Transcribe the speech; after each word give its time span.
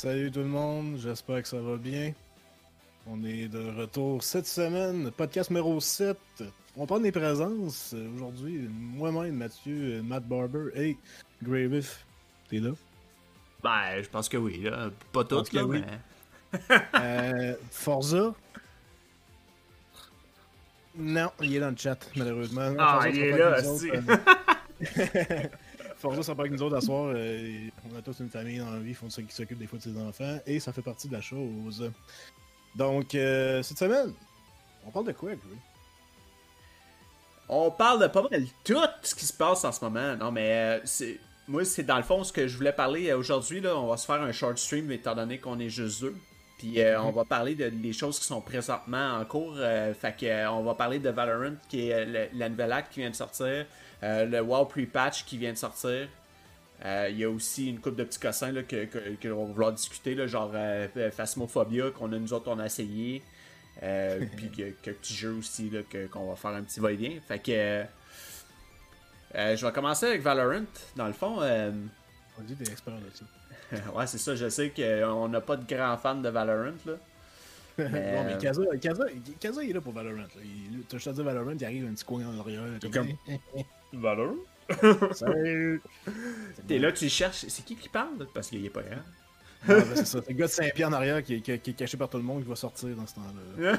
Salut 0.00 0.30
tout 0.30 0.38
le 0.38 0.44
monde, 0.44 0.96
j'espère 0.96 1.42
que 1.42 1.48
ça 1.48 1.60
va 1.60 1.76
bien. 1.76 2.12
On 3.08 3.24
est 3.24 3.48
de 3.48 3.80
retour 3.80 4.22
cette 4.22 4.46
semaine, 4.46 5.10
podcast 5.10 5.50
numéro 5.50 5.80
7. 5.80 6.16
On 6.76 6.86
parle 6.86 7.02
des 7.02 7.10
présences 7.10 7.96
aujourd'hui. 8.14 8.68
Moi-même, 8.70 9.34
Mathieu, 9.34 10.00
Matt 10.02 10.22
Barber 10.22 10.66
et 10.76 10.96
Gravif. 11.42 12.06
T'es 12.48 12.60
là? 12.60 12.70
Ben, 13.60 14.00
je 14.00 14.08
pense 14.08 14.28
que 14.28 14.36
oui, 14.36 14.62
là. 14.62 14.88
Pas 15.12 15.24
toutes, 15.24 15.52
là, 15.52 15.64
oui. 15.64 15.82
mais. 15.82 16.78
Euh, 16.94 17.56
Forza? 17.72 18.36
Non, 20.94 21.32
il 21.42 21.56
est 21.56 21.60
dans 21.60 21.70
le 21.70 21.76
chat, 21.76 21.98
malheureusement. 22.14 22.72
Ah, 22.78 23.00
Forza 23.02 23.08
il 23.08 23.18
est 23.18 23.36
là, 23.36 23.56
avec 23.56 25.50
Forza 25.98 26.22
sera 26.22 26.36
pas 26.36 26.42
avec 26.42 26.52
nous 26.52 26.62
autres 26.62 26.76
à 26.76 26.80
soir. 26.80 27.12
euh, 27.14 27.68
on 27.92 27.96
a 27.98 28.02
tous 28.02 28.20
une 28.20 28.30
famille 28.30 28.58
dans 28.58 28.70
la 28.70 28.78
vie, 28.78 28.90
il 28.90 28.94
faut 28.94 29.06
qui 29.06 29.34
s'occupe 29.34 29.58
des 29.58 29.66
fois 29.66 29.78
de 29.78 29.84
ses 29.84 29.98
enfants, 29.98 30.38
et 30.46 30.60
ça 30.60 30.72
fait 30.72 30.82
partie 30.82 31.08
de 31.08 31.12
la 31.12 31.20
chose. 31.20 31.90
Donc, 32.74 33.14
euh, 33.14 33.62
cette 33.62 33.78
semaine, 33.78 34.12
on 34.86 34.90
parle 34.90 35.06
de 35.06 35.12
quoi, 35.12 35.30
Gray? 35.30 35.58
On 37.48 37.70
parle 37.70 38.02
de 38.02 38.06
pas 38.06 38.22
mal 38.30 38.44
tout 38.62 38.76
ce 39.02 39.14
qui 39.14 39.24
se 39.24 39.32
passe 39.32 39.64
en 39.64 39.72
ce 39.72 39.82
moment. 39.84 40.16
Non, 40.16 40.30
mais 40.30 40.52
euh, 40.52 40.80
c'est. 40.84 41.18
Moi, 41.48 41.64
c'est 41.64 41.82
dans 41.82 41.96
le 41.96 42.02
fond 42.02 42.22
ce 42.24 42.32
que 42.32 42.46
je 42.46 42.56
voulais 42.58 42.74
parler 42.74 43.08
euh, 43.08 43.16
aujourd'hui. 43.16 43.60
Là, 43.60 43.74
on 43.76 43.86
va 43.86 43.96
se 43.96 44.04
faire 44.04 44.20
un 44.20 44.32
short 44.32 44.58
stream 44.58 44.92
étant 44.92 45.14
donné 45.14 45.38
qu'on 45.38 45.58
est 45.58 45.70
juste 45.70 46.02
deux. 46.02 46.14
Puis 46.58 46.80
euh, 46.80 47.00
on 47.00 47.10
va 47.10 47.24
parler 47.24 47.54
de, 47.54 47.70
des 47.70 47.92
choses 47.92 48.18
qui 48.18 48.26
sont 48.26 48.42
présentement 48.42 49.14
en 49.14 49.24
cours. 49.24 49.54
euh, 49.56 49.94
fait 49.94 50.14
que 50.14 50.26
euh, 50.26 50.50
on 50.50 50.62
va 50.62 50.74
parler 50.74 50.98
de 50.98 51.08
Valorant, 51.08 51.54
qui 51.68 51.88
est 51.88 52.28
la 52.34 52.48
nouvelle 52.50 52.72
acte 52.72 52.92
qui 52.92 53.00
vient 53.00 53.10
de 53.10 53.14
sortir, 53.14 53.64
euh, 54.02 54.24
le 54.26 54.40
WoW 54.40 54.64
pre-patch 54.66 55.24
qui 55.24 55.38
vient 55.38 55.52
de 55.52 55.58
sortir. 55.58 56.08
Euh, 56.84 57.08
Il 57.10 57.18
y 57.18 57.24
a 57.24 57.30
aussi 57.30 57.68
une 57.68 57.80
couple 57.80 57.96
de 57.96 58.04
petits 58.04 58.20
cossins 58.20 58.52
là, 58.52 58.62
que, 58.62 58.84
que, 58.84 58.98
que 59.20 59.28
on 59.28 59.46
va 59.46 59.52
vouloir 59.52 59.72
discuter, 59.72 60.14
là, 60.14 60.26
genre 60.26 60.52
euh, 60.54 60.86
Phasmophobia, 61.10 61.90
qu'on 61.90 62.12
a 62.12 62.18
nous 62.18 62.32
autres 62.32 62.48
on 62.50 62.58
a 62.58 62.66
essayé. 62.66 63.22
Puis 64.36 64.50
que- 64.50 64.70
quelques 64.82 64.98
petits 64.98 65.14
jeux 65.14 65.34
aussi 65.34 65.70
là, 65.70 65.80
que- 65.88 66.06
qu'on 66.08 66.28
va 66.28 66.34
faire 66.36 66.50
un 66.50 66.62
petit 66.62 66.80
va-et-vient. 66.80 67.18
Fait 67.26 67.38
que 67.38 67.84
je 69.34 69.64
vais 69.66 69.72
commencer 69.72 70.06
avec 70.06 70.22
Valorant. 70.22 70.64
Dans 70.96 71.06
le 71.06 71.12
fond, 71.12 71.40
On 71.40 72.42
dit 72.42 72.54
des 72.54 72.70
experts 72.70 72.94
là-dessus. 72.94 73.24
ouais, 73.94 74.06
c'est 74.06 74.18
ça. 74.18 74.34
Je 74.34 74.48
sais 74.48 74.70
qu'on 74.70 75.28
n'a 75.28 75.40
pas 75.40 75.56
de 75.56 75.64
grands 75.72 75.96
fans 75.98 76.14
de 76.16 76.28
Valorant. 76.28 76.72
Là. 76.86 76.92
Non, 77.78 77.88
Mais, 77.92 78.34
euh, 78.34 78.38
Kaza, 78.38 78.62
Kaza, 78.80 79.04
Kaza, 79.40 79.62
il 79.62 79.70
est 79.70 79.72
là 79.72 79.80
pour 79.80 79.92
Valorant. 79.92 80.24
Juste 80.92 81.06
à 81.08 81.12
dire 81.12 81.24
Valorant, 81.24 81.52
il 81.58 81.64
arrive 81.64 81.86
un 81.86 81.94
petit 81.94 82.04
coin 82.04 82.22
en 82.26 82.38
arrière. 82.40 82.62
comme- 82.92 83.08
Valorant? 83.92 84.34
Salut! 85.12 85.80
T'es 86.66 86.78
là, 86.78 86.92
tu 86.92 87.08
cherches. 87.08 87.44
C'est 87.48 87.64
qui 87.64 87.76
qui 87.76 87.88
parle? 87.88 88.26
Parce 88.34 88.48
qu'il 88.48 88.64
est 88.64 88.70
pas 88.70 88.82
grand. 88.82 89.00
Ben, 89.66 89.82
c'est 89.94 90.04
ça. 90.06 90.20
C'est 90.24 90.28
le 90.32 90.36
gars 90.36 90.46
de 90.46 90.50
Saint-Pierre 90.52 90.88
en 90.88 90.92
arrière 90.92 91.22
qui, 91.22 91.34
est- 91.36 91.40
qui 91.40 91.50
est- 91.52 91.58
qui 91.58 91.70
est 91.70 91.74
caché 91.74 91.96
par 91.96 92.08
tout 92.08 92.16
le 92.18 92.22
monde 92.22 92.42
qui 92.42 92.48
va 92.48 92.54
sortir 92.56 92.90
dans 92.94 93.06
ce 93.06 93.14
temps-là. 93.16 93.78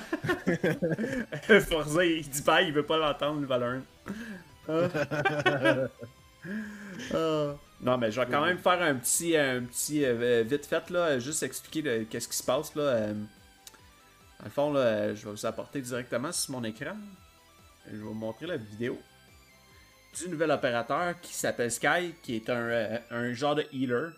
Forza, 1.62 2.04
il 2.06 2.28
dit 2.28 2.42
pas, 2.42 2.62
il 2.64 2.74
veut 2.74 2.84
pas 2.86 2.98
l'entendre, 2.98 3.42
le 3.42 3.48
Valorant. 3.48 3.82
Ah. 4.68 4.88
Ah. 7.14 7.56
Non, 7.82 7.98
mais 7.98 8.12
je 8.12 8.20
vais 8.20 8.28
quand 8.30 8.44
même 8.46 8.58
faire 8.58 8.82
un 8.82 8.96
petit, 8.96 9.38
un 9.38 9.62
petit 9.64 10.04
euh, 10.04 10.44
vite 10.46 10.66
fait, 10.66 10.90
là, 10.90 11.18
juste 11.20 11.44
expliquer 11.44 12.06
qu'est-ce 12.10 12.28
qui 12.28 12.36
se 12.38 12.44
passe. 12.44 12.76
Là. 12.76 12.82
euh. 12.84 13.14
Dans 14.40 14.46
le 14.46 14.52
fond, 14.52 14.74
là, 14.74 15.14
je 15.14 15.26
vais 15.26 15.32
vous 15.32 15.46
apporter 15.46 15.82
directement 15.82 16.32
sur 16.32 16.54
mon 16.54 16.64
écran. 16.64 16.96
Je 17.88 17.98
vais 17.98 17.98
vous 17.98 18.14
montrer 18.14 18.48
la 18.48 18.58
vidéo 18.58 18.98
du 20.18 20.30
nouvel 20.30 20.52
opérateur 20.52 21.20
qui 21.22 21.34
s'appelle 21.34 21.72
Sky, 21.72 22.16
qui 22.24 22.38
est 22.38 22.50
un, 22.50 22.56
euh, 22.56 23.00
un 23.12 23.34
genre 23.34 23.56
de 23.56 23.66
healer. 23.74 24.12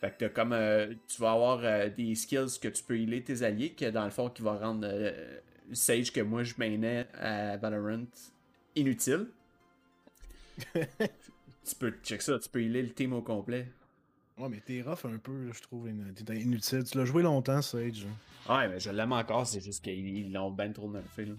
Fait 0.00 0.16
que 0.16 0.24
comme 0.26 0.54
euh, 0.54 0.94
tu 1.08 1.20
vas 1.20 1.32
avoir 1.32 1.60
euh, 1.62 1.90
des 1.90 2.14
skills 2.14 2.58
que 2.60 2.68
tu 2.68 2.82
peux 2.82 2.98
healer 2.98 3.22
tes 3.22 3.42
alliés, 3.42 3.72
que 3.72 3.90
dans 3.90 4.04
le 4.04 4.10
fond 4.10 4.30
qui 4.30 4.40
va 4.40 4.54
rendre 4.54 4.86
euh, 4.90 5.40
Sage 5.74 6.10
que 6.10 6.22
moi 6.22 6.42
je 6.42 6.54
mainais 6.56 7.06
à 7.14 7.58
Valorant 7.58 8.06
inutile. 8.74 9.26
tu 10.74 11.74
peux 11.78 11.92
check 12.02 12.22
ça, 12.22 12.38
tu 12.38 12.48
peux 12.48 12.62
healer 12.62 12.82
le 12.82 12.90
team 12.90 13.12
au 13.12 13.20
complet. 13.20 13.68
Ouais, 14.40 14.48
mais 14.48 14.60
t'es 14.64 14.80
rough 14.82 15.04
un 15.04 15.18
peu, 15.18 15.46
là, 15.46 15.52
je 15.54 15.60
trouve. 15.60 15.88
T'es 16.24 16.36
inutile. 16.40 16.84
Tu 16.84 16.96
l'as 16.98 17.04
joué 17.04 17.22
longtemps, 17.22 17.60
Sage. 17.62 18.06
hein. 18.48 18.54
Ouais, 18.56 18.68
mais 18.68 18.80
je 18.80 18.90
l'aime 18.90 19.12
encore, 19.12 19.46
c'est 19.46 19.60
juste 19.60 19.84
qu'ils 19.84 20.32
l'ont 20.32 20.50
ben 20.50 20.72
trop 20.72 20.88
nerfé. 20.90 21.26
là. 21.26 21.32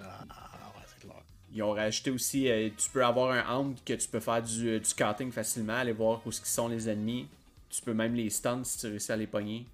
Ah, 0.00 0.72
ouais, 0.76 0.84
c'est 0.86 1.00
clair. 1.06 1.22
Ils 1.52 1.62
ont 1.62 1.72
rajouté 1.72 2.10
aussi, 2.10 2.48
euh, 2.48 2.68
tu 2.76 2.90
peux 2.90 3.04
avoir 3.04 3.30
un 3.32 3.56
hound 3.58 3.76
que 3.84 3.92
tu 3.94 4.08
peux 4.08 4.20
faire 4.20 4.42
du, 4.42 4.68
euh, 4.68 4.78
du 4.78 4.84
scouting 4.84 5.30
facilement, 5.32 5.74
aller 5.74 5.92
voir 5.92 6.20
où 6.26 6.32
sont 6.32 6.68
les 6.68 6.88
ennemis. 6.88 7.28
Tu 7.70 7.82
peux 7.82 7.94
même 7.94 8.14
les 8.14 8.30
stun 8.30 8.62
si 8.64 8.78
tu 8.78 8.86
réussis 8.86 9.12
à 9.12 9.16
les 9.16 9.26
pogner. 9.26 9.66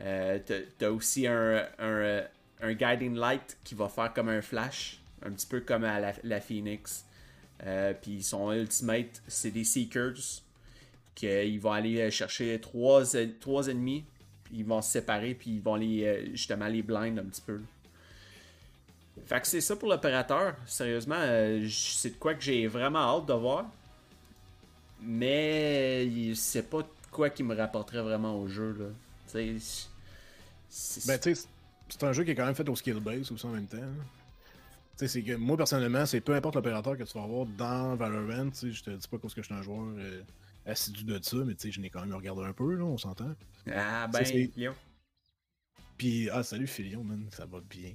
Euh, 0.00 0.38
t'as- 0.78 0.90
aussi 0.90 1.26
un, 1.26 1.66
un, 1.78 2.22
un 2.62 2.72
guiding 2.74 3.14
light 3.16 3.56
qui 3.64 3.74
va 3.74 3.88
faire 3.88 4.12
comme 4.14 4.28
un 4.30 4.40
flash, 4.42 5.00
un 5.24 5.30
petit 5.32 5.46
peu 5.46 5.60
comme 5.60 5.84
à 5.84 6.00
la, 6.00 6.12
la 6.24 6.40
Phoenix. 6.40 7.04
Euh, 7.64 7.92
Puis 8.00 8.22
son 8.22 8.52
ultimate, 8.52 9.22
c'est 9.28 9.50
des 9.50 9.64
seekers. 9.64 10.14
Qu'ils 11.14 11.60
vont 11.60 11.72
aller 11.72 12.10
chercher 12.10 12.58
trois, 12.60 13.02
trois 13.40 13.66
ennemis, 13.68 14.04
puis 14.44 14.58
ils 14.58 14.64
vont 14.64 14.80
se 14.80 14.90
séparer, 14.90 15.34
puis 15.34 15.50
ils 15.56 15.60
vont 15.60 15.74
les, 15.76 16.04
euh, 16.04 16.26
justement 16.32 16.66
les 16.68 16.82
blind 16.82 17.18
un 17.18 17.24
petit 17.24 17.42
peu. 17.42 17.60
Fait 19.26 19.40
que 19.40 19.46
c'est 19.46 19.60
ça 19.60 19.76
pour 19.76 19.88
l'opérateur. 19.88 20.54
Sérieusement, 20.66 21.16
euh, 21.18 21.66
c'est 21.68 22.10
de 22.10 22.14
quoi 22.16 22.34
que 22.34 22.42
j'ai 22.42 22.66
vraiment 22.66 23.00
hâte 23.18 23.26
de 23.26 23.32
voir. 23.34 23.66
Mais 25.02 26.32
c'est 26.34 26.68
pas 26.68 26.82
de 26.82 26.88
quoi 27.10 27.30
qui 27.30 27.42
me 27.42 27.54
rapporterait 27.54 28.02
vraiment 28.02 28.38
au 28.38 28.48
jeu. 28.48 28.72
Là. 28.78 28.86
Tu 29.30 29.58
sais, 29.60 29.88
c'est- 30.68 31.06
Ben, 31.06 31.18
tu 31.18 31.34
sais, 31.34 31.46
c'est 31.88 32.04
un 32.04 32.12
jeu 32.12 32.24
qui 32.24 32.30
est 32.30 32.34
quand 32.34 32.46
même 32.46 32.54
fait 32.54 32.68
au 32.68 32.76
skill 32.76 33.00
base 33.00 33.30
aussi 33.32 33.46
en 33.46 33.50
même 33.50 33.66
temps. 33.66 33.78
là. 33.78 33.86
Sais, 34.96 35.08
c'est 35.08 35.22
que 35.22 35.34
moi, 35.36 35.56
personnellement, 35.56 36.04
c'est 36.04 36.20
peu 36.20 36.34
importe 36.34 36.56
l'opérateur 36.56 36.96
que 36.96 37.04
tu 37.04 37.16
vas 37.16 37.24
avoir 37.24 37.46
dans 37.46 37.96
Valorant. 37.96 38.50
Je 38.62 38.82
te 38.82 38.90
dis 38.90 39.08
pas 39.08 39.18
parce 39.18 39.32
que 39.32 39.40
je 39.40 39.46
suis 39.46 39.54
un 39.54 39.62
joueur 39.62 39.86
euh, 39.96 40.20
assidu 40.66 41.04
de 41.04 41.18
ça, 41.22 41.36
mais 41.38 41.54
tu 41.54 41.62
sais, 41.62 41.72
je 41.72 41.80
n'ai 41.80 41.90
quand 41.90 42.00
même 42.00 42.14
regardé 42.14 42.42
un 42.42 42.52
peu, 42.52 42.74
là, 42.74 42.84
on 42.84 42.98
s'entend. 42.98 43.34
ah 43.72 44.06
ben, 44.08 44.24
Léon. 44.56 44.74
Puis, 45.96 46.30
ah, 46.30 46.42
salut 46.42 46.66
Filion, 46.66 47.04
man, 47.04 47.26
ça 47.30 47.44
va 47.46 47.60
bien. 47.60 47.92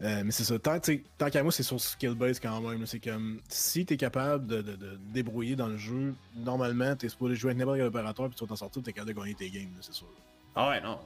Euh, 0.00 0.22
mais 0.24 0.30
c'est 0.30 0.44
ça, 0.44 0.58
tant, 0.58 0.78
tant 0.78 1.30
qu'à 1.30 1.42
moi, 1.42 1.50
c'est 1.50 1.64
sur 1.64 1.80
skill 1.80 2.14
base 2.14 2.38
quand 2.38 2.60
même. 2.60 2.86
C'est 2.86 3.00
comme 3.00 3.40
si 3.48 3.84
t'es 3.84 3.96
capable 3.96 4.46
de, 4.46 4.62
de, 4.62 4.76
de 4.76 4.98
débrouiller 5.12 5.56
dans 5.56 5.66
le 5.66 5.76
jeu, 5.76 6.14
normalement, 6.36 6.94
t'es 6.94 7.08
supposé 7.08 7.34
jouer 7.34 7.50
avec 7.50 7.58
n'importe 7.58 7.78
quel 7.78 7.86
opérateur, 7.86 8.28
puis 8.28 8.36
tu 8.36 8.44
vas 8.44 8.48
t'en 8.48 8.56
sortir, 8.56 8.82
t'es 8.82 8.92
capable 8.92 9.14
de 9.14 9.20
gagner 9.20 9.34
tes 9.34 9.50
games, 9.50 9.72
c'est 9.80 9.94
sûr. 9.94 10.06
Ah 10.54 10.70
ouais, 10.70 10.80
non. 10.80 10.98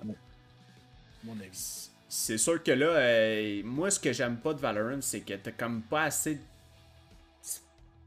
Mon 1.25 1.39
avis. 1.41 1.91
C'est 2.09 2.37
sûr 2.37 2.63
que 2.63 2.73
là, 2.73 2.87
euh, 2.87 3.63
moi, 3.65 3.91
ce 3.91 3.99
que 3.99 4.13
j'aime 4.13 4.37
pas 4.37 4.53
de 4.53 4.61
Valorant, 4.61 5.01
c'est 5.01 5.21
que 5.21 5.35
t'as 5.35 5.53
comme 5.53 5.81
pas 5.83 6.05
assez. 6.05 6.39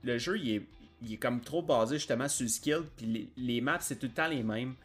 Le 0.04 0.20
jeu, 0.20 0.38
il 0.38 0.50
est, 0.52 0.68
il 1.02 1.14
est 1.14 1.18
comme 1.18 1.42
trop 1.42 1.62
basé 1.62 1.98
justement 1.98 2.28
sur 2.28 2.44
le 2.44 2.50
skill, 2.50 2.84
puis 2.98 3.06
les, 3.06 3.28
les 3.38 3.62
maps, 3.62 3.80
c'est 3.80 3.98
tout 3.98 4.08
le 4.08 4.14
temps 4.14 4.28
les 4.28 4.44
mêmes. 4.44 4.76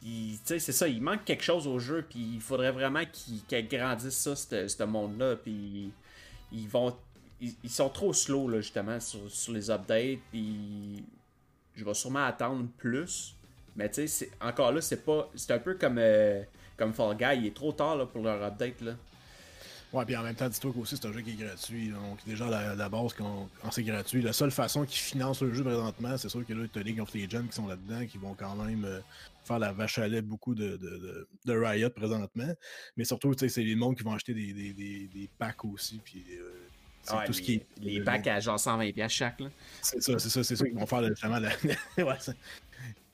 Puis, 0.00 0.38
tu 0.40 0.48
sais, 0.48 0.58
c'est 0.58 0.72
ça, 0.72 0.88
il 0.88 1.02
manque 1.02 1.24
quelque 1.24 1.42
chose 1.42 1.66
au 1.66 1.78
jeu, 1.78 2.04
puis 2.08 2.18
il 2.34 2.40
faudrait 2.40 2.72
vraiment 2.72 3.04
qu'ils 3.12 3.42
qu'ils 3.44 3.58
agrandissent 3.58 4.16
ça, 4.16 4.34
ce 4.34 4.82
monde-là, 4.82 5.36
puis 5.36 5.92
ils 6.52 6.68
vont. 6.68 6.96
Ils, 7.40 7.54
ils 7.64 7.70
sont 7.70 7.90
trop 7.90 8.12
slow, 8.12 8.48
là, 8.48 8.60
justement, 8.60 8.98
sur, 8.98 9.30
sur 9.30 9.52
les 9.52 9.70
updates, 9.70 10.18
puis 10.30 11.04
je 11.74 11.84
vais 11.84 11.94
sûrement 11.94 12.24
attendre 12.24 12.66
plus. 12.78 13.34
Mais 13.76 13.90
tu 13.90 14.08
sais, 14.08 14.30
encore 14.40 14.72
là, 14.72 14.80
c'est 14.80 15.04
pas. 15.04 15.30
C'est 15.34 15.52
un 15.52 15.58
peu 15.58 15.74
comme, 15.74 15.98
euh, 15.98 16.42
comme 16.76 16.94
Fall 16.94 17.16
Guy, 17.16 17.40
il 17.40 17.46
est 17.46 17.54
trop 17.54 17.72
tard 17.72 17.96
là, 17.96 18.06
pour 18.06 18.22
leur 18.22 18.42
update. 18.42 18.80
Là. 18.80 18.92
Ouais, 19.92 20.04
puis 20.04 20.16
en 20.16 20.22
même 20.22 20.36
temps, 20.36 20.48
dis-toi 20.48 20.72
qu'aussi 20.72 20.96
c'est 20.96 21.06
un 21.08 21.12
jeu 21.12 21.20
qui 21.20 21.30
est 21.30 21.44
gratuit. 21.44 21.88
Donc, 21.88 22.18
déjà, 22.24 22.48
la, 22.48 22.76
la 22.76 22.88
base, 22.88 23.12
quand, 23.12 23.48
quand 23.60 23.70
c'est 23.72 23.82
gratuit, 23.82 24.22
la 24.22 24.32
seule 24.32 24.52
façon 24.52 24.84
qu'ils 24.84 25.00
financent 25.00 25.42
le 25.42 25.52
jeu 25.52 25.64
présentement, 25.64 26.16
c'est 26.16 26.28
sûr 26.28 26.46
que 26.46 26.52
là, 26.52 26.64
t'as 26.72 26.80
League 26.82 27.00
of 27.00 27.12
Legends 27.12 27.46
qui 27.46 27.52
sont 27.54 27.66
là-dedans, 27.66 28.06
qui 28.06 28.16
vont 28.16 28.34
quand 28.34 28.54
même 28.54 28.84
euh, 28.84 29.00
faire 29.44 29.58
la 29.58 29.72
vache 29.72 29.98
à 29.98 30.06
lait 30.06 30.22
beaucoup 30.22 30.54
de, 30.54 30.76
de, 30.76 30.76
de, 30.76 31.28
de 31.44 31.52
Riot 31.58 31.90
présentement. 31.90 32.54
Mais 32.96 33.04
surtout, 33.04 33.34
tu 33.34 33.40
sais, 33.40 33.48
c'est 33.48 33.64
les 33.64 33.74
mondes 33.74 33.96
qui 33.96 34.04
vont 34.04 34.12
acheter 34.14 34.32
des, 34.32 34.52
des, 34.52 34.72
des, 34.72 35.08
des 35.12 35.28
packs 35.38 35.64
aussi. 35.64 36.00
Puis, 36.04 36.24
euh, 36.38 36.52
Ouais, 37.12 37.24
tout 37.26 37.32
ce 37.32 37.38
les, 37.40 37.44
qui 37.46 37.54
est. 37.54 37.66
les 37.80 37.98
le- 37.98 38.04
packs 38.04 38.26
à 38.28 38.38
genre 38.38 38.58
120$ 38.58 38.92
piastres 38.92 39.16
chaque. 39.16 39.40
Là. 39.40 39.48
C'est 39.82 40.00
ça, 40.02 40.18
c'est 40.18 40.28
ça, 40.28 40.44
c'est 40.44 40.54
ça 40.54 40.64
qu'ils 40.66 40.78
vont 40.78 40.86
faire 40.86 41.02
justement 41.08 41.38
la. 41.40 41.48
ouais, 41.98 42.16
ça- 42.20 42.34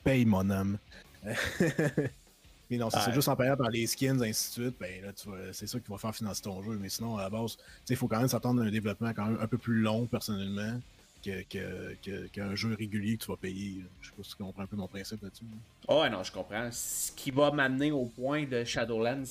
Paye 0.04 0.26
mon 0.26 0.50
homme. 0.50 0.76
Mais 2.70 2.78
non, 2.78 2.90
c'est 2.90 2.98
c'est 3.00 3.12
juste 3.12 3.28
en 3.28 3.36
payant 3.36 3.56
par 3.56 3.70
les 3.70 3.86
skins, 3.86 4.20
ainsi 4.22 4.48
de 4.58 4.64
suite, 4.64 4.76
ben 4.80 5.02
là, 5.04 5.12
tu 5.12 5.28
c'est 5.52 5.66
ça 5.68 5.78
qui 5.78 5.88
va 5.90 5.98
faire 5.98 6.14
financer 6.14 6.42
ton 6.42 6.62
jeu. 6.62 6.76
Mais 6.80 6.88
sinon, 6.88 7.16
à 7.16 7.22
la 7.22 7.30
base, 7.30 7.56
tu 7.56 7.62
sais, 7.84 7.94
il 7.94 7.96
faut 7.96 8.08
quand 8.08 8.18
même 8.18 8.28
s'attendre 8.28 8.60
à 8.62 8.64
un 8.64 8.70
développement 8.70 9.12
quand 9.14 9.26
même 9.26 9.38
un 9.40 9.46
peu 9.46 9.56
plus 9.58 9.80
long, 9.80 10.06
personnellement, 10.06 10.80
que- 11.24 11.42
que- 11.44 11.94
que- 12.02 12.26
qu'un 12.28 12.54
jeu 12.56 12.74
régulier 12.74 13.16
que 13.16 13.24
tu 13.24 13.30
vas 13.30 13.36
payer. 13.36 13.84
Je 14.00 14.08
sais 14.08 14.14
pas 14.16 14.22
si 14.24 14.30
tu 14.30 14.36
comprends 14.36 14.62
un 14.62 14.66
peu 14.66 14.76
mon 14.76 14.88
principe 14.88 15.22
là-dessus. 15.22 15.44
là. 15.44 15.56
Oh, 15.88 16.00
ouais, 16.00 16.10
non, 16.10 16.22
je 16.24 16.32
comprends. 16.32 16.68
Ce 16.72 17.12
qui 17.12 17.30
va 17.30 17.50
m'amener 17.52 17.92
au 17.92 18.06
point 18.06 18.44
de 18.46 18.64
Shadowlands, 18.64 19.22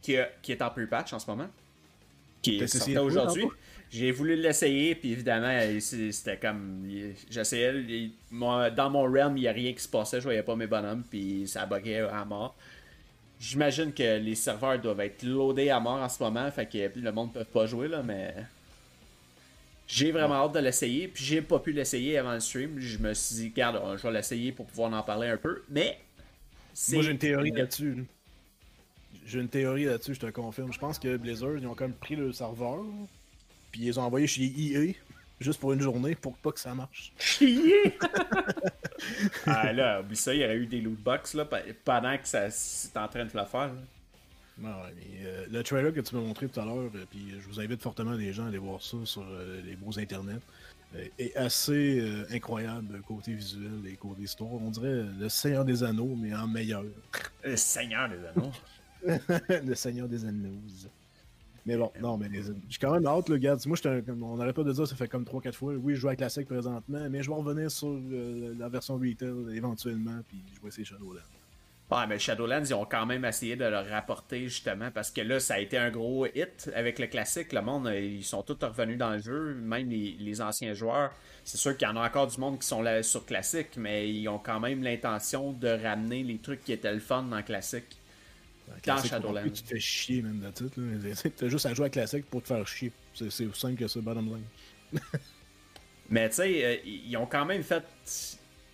qui, 0.00 0.16
a- 0.16 0.30
qui 0.42 0.52
est 0.52 0.62
en 0.62 0.70
pre-patch 0.70 1.12
en 1.12 1.18
ce 1.18 1.26
moment. 1.28 1.48
Qui 2.44 2.58
est 2.58 2.66
sorti 2.66 2.96
aujourd'hui. 2.98 3.46
J'ai 3.90 4.10
voulu 4.10 4.34
l'essayer, 4.34 4.94
puis 4.94 5.12
évidemment, 5.12 5.56
c'était 5.80 6.36
comme. 6.36 6.88
J'essayais. 7.30 8.10
Dans 8.32 8.90
mon 8.90 9.04
realm, 9.04 9.36
il 9.36 9.42
n'y 9.42 9.48
a 9.48 9.52
rien 9.52 9.72
qui 9.72 9.82
se 9.82 9.88
passait, 9.88 10.18
je 10.18 10.24
voyais 10.24 10.42
pas 10.42 10.56
mes 10.56 10.66
bonhommes, 10.66 11.04
puis 11.08 11.46
ça 11.46 11.64
buguait 11.66 12.00
à 12.00 12.24
mort. 12.24 12.56
J'imagine 13.38 13.92
que 13.92 14.18
les 14.18 14.34
serveurs 14.34 14.78
doivent 14.78 15.00
être 15.00 15.22
loadés 15.22 15.70
à 15.70 15.78
mort 15.78 16.00
en 16.00 16.08
ce 16.08 16.22
moment, 16.22 16.50
fait 16.50 16.66
que 16.66 16.98
le 16.98 17.12
monde 17.12 17.30
ne 17.34 17.40
peut 17.40 17.44
pas 17.44 17.66
jouer, 17.66 17.88
là, 17.88 18.02
mais. 18.02 18.34
J'ai 19.86 20.12
vraiment 20.12 20.36
hâte 20.36 20.54
de 20.54 20.60
l'essayer, 20.60 21.08
puis 21.08 21.22
j'ai 21.22 21.42
pas 21.42 21.58
pu 21.58 21.70
l'essayer 21.70 22.16
avant 22.16 22.32
le 22.32 22.40
stream. 22.40 22.80
Je 22.80 22.96
me 22.98 23.12
suis 23.12 23.36
dit, 23.36 23.52
regarde, 23.54 23.98
je 23.98 24.02
vais 24.02 24.12
l'essayer 24.14 24.50
pour 24.50 24.64
pouvoir 24.66 24.92
en 24.92 25.02
parler 25.02 25.28
un 25.28 25.36
peu, 25.36 25.62
mais. 25.68 25.98
Moi, 26.90 27.02
j'ai 27.02 27.10
une 27.10 27.18
théorie 27.18 27.50
là-dessus. 27.50 28.06
J'ai 29.26 29.40
une 29.40 29.48
théorie 29.48 29.84
là-dessus, 29.84 30.14
je 30.14 30.20
te 30.20 30.30
confirme. 30.30 30.72
Je 30.72 30.78
pense 30.78 30.98
que 30.98 31.16
Blizzard, 31.16 31.56
ils 31.56 31.66
ont 31.66 31.74
quand 31.74 31.84
même 31.84 31.96
pris 31.96 32.16
le 32.16 32.32
serveur, 32.32 32.84
puis 33.72 33.82
ils 33.82 33.86
les 33.86 33.98
ont 33.98 34.02
envoyés 34.02 34.26
chez 34.26 34.44
EA, 34.44 34.94
juste 35.40 35.60
pour 35.60 35.72
une 35.72 35.80
journée, 35.80 36.14
pour 36.14 36.36
pas 36.36 36.52
que 36.52 36.60
ça 36.60 36.74
marche. 36.74 37.12
Chez 37.18 37.96
Ah 39.46 39.72
là, 39.72 40.00
oublie 40.00 40.16
ça, 40.16 40.34
il 40.34 40.40
y 40.40 40.44
aurait 40.44 40.56
eu 40.56 40.66
des 40.66 40.80
loot 40.80 40.98
box 41.00 41.34
là, 41.34 41.48
pendant 41.84 42.16
que 42.16 42.26
ça 42.26 42.50
c'est 42.50 42.96
en 42.96 43.08
train 43.08 43.24
de 43.24 43.30
le 43.34 43.44
faire. 43.44 43.70
Euh, 44.62 45.46
le 45.50 45.62
trailer 45.62 45.92
que 45.92 46.00
tu 46.00 46.14
m'as 46.14 46.20
montré 46.20 46.48
tout 46.48 46.60
à 46.60 46.64
l'heure, 46.64 46.90
euh, 46.94 47.04
puis 47.10 47.34
je 47.40 47.46
vous 47.48 47.60
invite 47.60 47.82
fortement 47.82 48.12
les 48.12 48.32
gens 48.32 48.44
à 48.44 48.48
aller 48.48 48.58
voir 48.58 48.80
ça 48.80 48.96
sur 49.04 49.22
euh, 49.22 49.60
les 49.64 49.76
beaux 49.76 49.98
internets, 49.98 50.40
est 51.18 51.34
assez 51.34 52.08
incroyable 52.30 53.00
côté 53.04 53.32
visuel 53.32 53.80
et 53.84 53.96
côté 53.96 54.22
histoire. 54.22 54.52
On 54.52 54.70
dirait 54.70 55.02
le 55.18 55.28
Seigneur 55.28 55.64
des 55.64 55.82
Anneaux, 55.82 56.14
mais 56.16 56.32
en 56.32 56.46
meilleur. 56.46 56.84
Le 57.42 57.56
Seigneur 57.56 58.08
des 58.08 58.24
Anneaux? 58.24 58.52
le 59.64 59.74
Seigneur 59.74 60.08
des 60.08 60.24
Anneaux. 60.24 60.60
Mais 61.66 61.76
bon, 61.76 61.90
non, 62.00 62.18
mais 62.18 62.28
j'ai 62.32 62.78
quand 62.78 62.92
même 62.92 63.06
hâte, 63.06 63.28
le 63.28 63.38
gars. 63.38 63.56
Moi, 63.66 63.76
on 64.22 64.36
n'arrête 64.36 64.54
pas 64.54 64.64
de 64.64 64.72
dire, 64.72 64.86
ça 64.86 64.96
fait 64.96 65.08
comme 65.08 65.24
3-4 65.24 65.52
fois. 65.52 65.74
Oui, 65.74 65.94
je 65.94 66.00
joue 66.00 66.08
à 66.08 66.16
classique 66.16 66.46
présentement, 66.46 67.08
mais 67.10 67.22
je 67.22 67.30
vais 67.30 67.36
revenir 67.36 67.70
sur 67.70 67.98
la 68.58 68.68
version 68.68 68.96
retail 68.96 69.56
éventuellement, 69.56 70.20
puis 70.28 70.42
je 70.54 70.60
vais 70.60 70.68
essayer 70.68 70.84
Shadowlands. 70.84 71.20
Ouais, 71.90 72.06
mais 72.08 72.18
Shadowlands, 72.18 72.64
ils 72.64 72.74
ont 72.74 72.86
quand 72.86 73.04
même 73.04 73.24
essayé 73.26 73.56
de 73.56 73.64
le 73.66 73.78
rapporter 73.78 74.44
justement 74.44 74.90
parce 74.90 75.10
que 75.10 75.20
là, 75.20 75.38
ça 75.38 75.54
a 75.54 75.58
été 75.58 75.76
un 75.76 75.90
gros 75.90 76.26
hit 76.26 76.70
avec 76.74 76.98
le 76.98 77.06
classique. 77.06 77.52
Le 77.52 77.60
monde, 77.60 77.92
ils 77.94 78.24
sont 78.24 78.42
tous 78.42 78.56
revenus 78.64 78.96
dans 78.96 79.10
le 79.10 79.18
jeu, 79.18 79.54
même 79.54 79.90
les, 79.90 80.40
anciens 80.40 80.72
joueurs. 80.72 81.12
C'est 81.44 81.58
sûr 81.58 81.76
qu'il 81.76 81.86
y 81.86 81.90
en 81.90 81.96
a 81.96 82.06
encore 82.06 82.26
du 82.26 82.40
monde 82.40 82.58
qui 82.58 82.66
sont 82.66 82.80
là 82.80 83.02
sur 83.02 83.26
classique, 83.26 83.76
mais 83.76 84.10
ils 84.10 84.26
ont 84.28 84.38
quand 84.38 84.60
même 84.60 84.82
l'intention 84.82 85.52
de 85.52 85.68
ramener 85.68 86.22
les 86.22 86.38
trucs 86.38 86.64
qui 86.64 86.72
étaient 86.72 86.92
le 86.92 87.00
fun 87.00 87.22
dans 87.24 87.42
classique. 87.42 88.00
Dans 88.86 89.02
Shadowlands. 89.02 89.50
Tu 89.50 89.62
te 89.62 89.68
fais 89.68 89.80
chier 89.80 90.22
même 90.22 90.40
de 90.40 90.50
tout. 90.50 90.70
T'as 91.36 91.48
juste 91.48 91.66
à 91.66 91.74
jouer 91.74 91.86
à 91.86 91.90
classique 91.90 92.26
pour 92.26 92.42
te 92.42 92.48
faire 92.48 92.66
chier. 92.66 92.92
C'est 93.14 93.26
aussi 93.26 93.48
simple 93.54 93.76
que 93.76 93.88
ça, 93.88 94.00
bottom 94.00 94.26
line. 94.26 95.00
mais 96.10 96.28
tu 96.28 96.36
sais, 96.36 96.64
euh, 96.64 96.76
ils 96.84 97.16
ont 97.16 97.26
quand 97.26 97.44
même 97.44 97.62
fait 97.62 97.84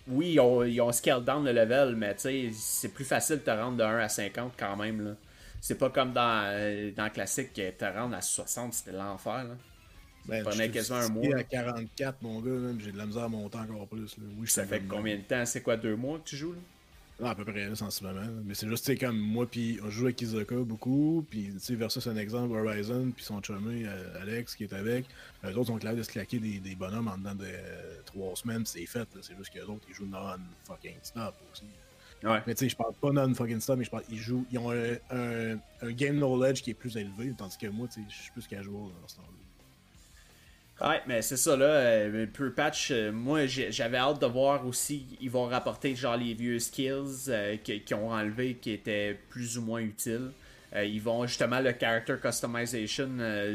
oui, 0.07 0.33
ils 0.33 0.39
ont, 0.39 0.63
ils 0.63 0.81
ont 0.81 0.91
scale 0.91 1.23
down 1.23 1.43
le 1.43 1.51
level, 1.51 1.95
mais 1.95 2.15
tu 2.15 2.21
sais, 2.21 2.49
c'est 2.53 2.89
plus 2.89 3.05
facile 3.05 3.37
de 3.37 3.41
te 3.41 3.51
rendre 3.51 3.77
de 3.77 3.83
1 3.83 3.99
à 3.99 4.09
50 4.09 4.53
quand 4.57 4.75
même. 4.75 5.05
Là. 5.05 5.11
C'est 5.59 5.77
pas 5.77 5.89
comme 5.89 6.11
dans, 6.11 6.43
euh, 6.45 6.91
dans 6.91 7.09
classique 7.09 7.53
que 7.53 7.69
te 7.69 7.85
rendre 7.85 8.15
à 8.15 8.21
60, 8.21 8.73
c'était 8.73 8.91
l'enfer. 8.91 9.43
Là. 9.43 9.55
Ben, 10.25 10.43
prenait 10.43 10.69
quasiment 10.69 10.99
un 10.99 11.09
mois. 11.09 11.35
à 11.35 11.43
44, 11.43 12.21
mon 12.21 12.41
gars, 12.41 12.75
j'ai 12.79 12.91
de 12.91 12.97
la 12.97 13.05
misère 13.05 13.23
à 13.23 13.29
monter 13.29 13.57
encore 13.57 13.87
plus. 13.87 14.17
Là. 14.17 14.23
Oui, 14.37 14.47
ça 14.47 14.65
fait 14.65 14.81
combien 14.81 15.17
de 15.17 15.21
temps? 15.21 15.45
C'est 15.45 15.61
quoi, 15.61 15.77
deux 15.77 15.95
mois 15.95 16.19
que 16.19 16.29
tu 16.29 16.37
joues 16.37 16.53
là? 16.53 16.59
À 17.29 17.35
peu 17.35 17.45
près, 17.45 17.67
là, 17.67 17.73
en 17.79 17.89
ce 17.89 18.03
moment. 18.03 18.27
Mais 18.43 18.53
c'est 18.53 18.67
juste, 18.67 18.85
tu 18.85 18.93
sais, 18.93 18.97
comme 18.97 19.17
moi, 19.17 19.45
puis 19.45 19.79
on 19.83 19.89
joue 19.89 20.05
avec 20.05 20.21
Izuka 20.21 20.55
beaucoup, 20.55 21.25
puis 21.29 21.49
tu 21.53 21.59
sais, 21.59 21.75
versus 21.75 22.05
un 22.07 22.15
exemple, 22.15 22.55
Horizon, 22.55 23.11
puis 23.15 23.23
son 23.23 23.41
chumé, 23.41 23.85
euh, 23.85 24.21
Alex, 24.21 24.55
qui 24.55 24.63
est 24.63 24.73
avec. 24.73 25.05
Eux 25.43 25.55
autres 25.55 25.71
ont 25.71 25.77
clair 25.77 25.95
de 25.95 26.03
se 26.03 26.09
claquer 26.09 26.39
des, 26.39 26.59
des 26.59 26.75
bonhommes 26.75 27.07
en 27.07 27.17
dedans 27.17 27.35
de 27.35 27.45
euh, 27.45 28.01
trois 28.05 28.35
semaines, 28.35 28.65
c'est 28.65 28.85
fait. 28.85 29.07
C'est 29.21 29.37
juste 29.37 29.53
qu'eux 29.53 29.65
autres, 29.65 29.85
ils 29.89 29.93
jouent 29.93 30.07
non-fucking 30.07 30.97
stop 31.03 31.35
aussi. 31.51 31.65
Ouais. 32.23 32.41
Mais 32.45 32.53
tu 32.53 32.65
sais, 32.65 32.69
je 32.69 32.75
parle 32.75 32.93
pas 32.93 33.11
non-fucking 33.11 33.59
stop, 33.59 33.77
mais 33.77 33.85
je 33.85 33.91
parle, 33.91 34.03
ils 34.09 34.17
jouent, 34.17 34.45
ils 34.51 34.59
ont 34.59 34.71
un, 34.71 34.93
un, 35.09 35.57
un, 35.81 35.91
game 35.91 36.17
knowledge 36.17 36.61
qui 36.61 36.71
est 36.71 36.75
plus 36.75 36.95
élevé, 36.97 37.33
tandis 37.37 37.57
que 37.57 37.67
moi, 37.67 37.87
tu 37.87 38.01
sais, 38.01 38.07
je 38.09 38.21
suis 38.21 38.31
plus 38.31 38.47
casual 38.47 38.73
dans 38.73 39.07
ce 39.07 39.15
temps-là. 39.17 39.40
Ouais, 40.81 40.99
mais 41.05 41.21
c'est 41.21 41.37
ça, 41.37 41.55
là. 41.55 41.65
Euh, 41.65 42.25
Pure 42.25 42.55
Patch, 42.55 42.89
euh, 42.89 43.11
moi, 43.11 43.45
j'avais 43.45 43.97
hâte 43.97 44.19
de 44.19 44.25
voir 44.25 44.65
aussi. 44.65 45.05
Ils 45.21 45.29
vont 45.29 45.45
rapporter, 45.45 45.93
genre, 45.95 46.17
les 46.17 46.33
vieux 46.33 46.57
skills 46.57 47.27
euh, 47.29 47.55
qui, 47.57 47.93
ont 47.93 48.11
enlevé 48.11 48.55
qui 48.55 48.71
étaient 48.71 49.15
plus 49.29 49.59
ou 49.59 49.61
moins 49.61 49.81
utiles. 49.81 50.31
ils 50.75 51.01
vont 51.01 51.27
justement 51.27 51.59
le 51.59 51.73
character 51.79 52.15
customization. 52.19 53.09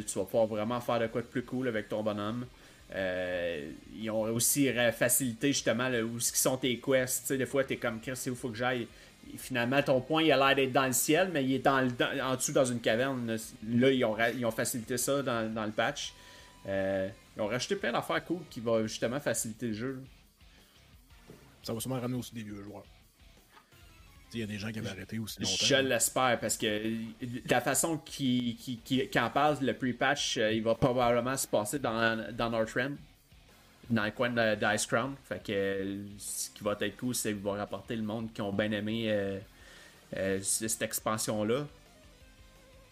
tu 0.06 0.18
vas 0.18 0.24
pouvoir 0.24 0.46
vraiment 0.46 0.80
faire 0.80 1.00
de 1.00 1.08
quoi 1.08 1.22
de 1.22 1.26
plus 1.26 1.42
cool 1.42 1.66
avec 1.66 1.88
ton 1.88 2.02
bonhomme. 2.02 2.46
ils 2.94 4.10
ont 4.10 4.22
aussi 4.22 4.70
facilité 4.96 5.48
justement 5.48 5.90
où 5.90 6.20
sont 6.20 6.58
tes 6.58 6.78
quests. 6.78 7.32
Des 7.32 7.46
fois, 7.46 7.64
t'es 7.64 7.76
comme 7.76 8.00
Chris, 8.00 8.12
c'est 8.14 8.30
où 8.30 8.36
faut 8.36 8.50
que 8.50 8.56
j'aille? 8.58 8.86
Finalement, 9.38 9.82
ton 9.82 10.00
point, 10.00 10.22
il 10.22 10.30
a 10.30 10.36
l'air 10.36 10.54
d'être 10.54 10.72
dans 10.72 10.86
le 10.86 10.92
ciel, 10.92 11.30
mais 11.32 11.42
il 11.42 11.54
est 11.54 11.58
dans 11.58 11.88
en 12.22 12.36
dessous 12.36 12.52
dans 12.52 12.64
une 12.64 12.80
caverne. 12.80 13.36
Là, 13.68 13.90
ils 13.90 14.04
ont, 14.04 14.16
ils 14.38 14.46
ont 14.46 14.52
facilité 14.52 14.96
ça 14.96 15.22
dans, 15.22 15.52
dans 15.52 15.64
le 15.64 15.72
patch. 15.72 16.12
Euh, 16.66 17.08
ils 17.36 17.42
ont 17.42 17.46
rajouté 17.46 17.76
plein 17.76 17.92
d'affaires 17.92 18.24
cool 18.24 18.40
qui 18.50 18.60
vont 18.60 18.86
justement 18.86 19.20
faciliter 19.20 19.68
le 19.68 19.72
jeu. 19.72 20.02
Ça 21.62 21.72
va 21.72 21.80
sûrement 21.80 22.00
ramener 22.00 22.18
aussi 22.18 22.34
des 22.34 22.42
vieux 22.42 22.62
joueurs. 22.62 22.84
Il 24.32 24.40
y 24.40 24.42
a 24.42 24.46
des 24.46 24.58
gens 24.58 24.70
qui 24.72 24.80
avaient 24.80 24.88
arrêté 24.88 25.18
aussi 25.18 25.40
longtemps. 25.40 25.64
Je 25.64 25.76
l'espère 25.76 26.38
parce 26.40 26.56
que 26.56 26.96
la 27.48 27.60
façon 27.60 27.98
qu'il 27.98 28.56
qui, 28.56 28.78
qui, 28.78 29.18
en 29.18 29.30
parle, 29.30 29.58
le 29.62 29.72
pre-patch, 29.72 30.38
euh, 30.38 30.52
il 30.52 30.62
va 30.62 30.74
probablement 30.74 31.36
se 31.36 31.46
passer 31.46 31.78
dans, 31.78 32.32
dans 32.32 32.50
Northrend, 32.50 32.92
dans 33.88 34.04
le 34.04 34.10
coin 34.10 34.30
d'Ice 34.56 34.86
Crown. 34.86 35.14
Fait 35.24 35.42
que 35.42 35.98
ce 36.18 36.50
qui 36.50 36.64
va 36.64 36.76
être 36.80 36.96
cool, 36.96 37.14
c'est 37.14 37.32
qu'il 37.32 37.42
va 37.42 37.52
rapporter 37.52 37.94
le 37.94 38.02
monde 38.02 38.32
qui 38.32 38.42
ont 38.42 38.52
bien 38.52 38.72
aimé 38.72 39.06
euh, 39.08 40.40
cette 40.42 40.82
expansion-là. 40.82 41.66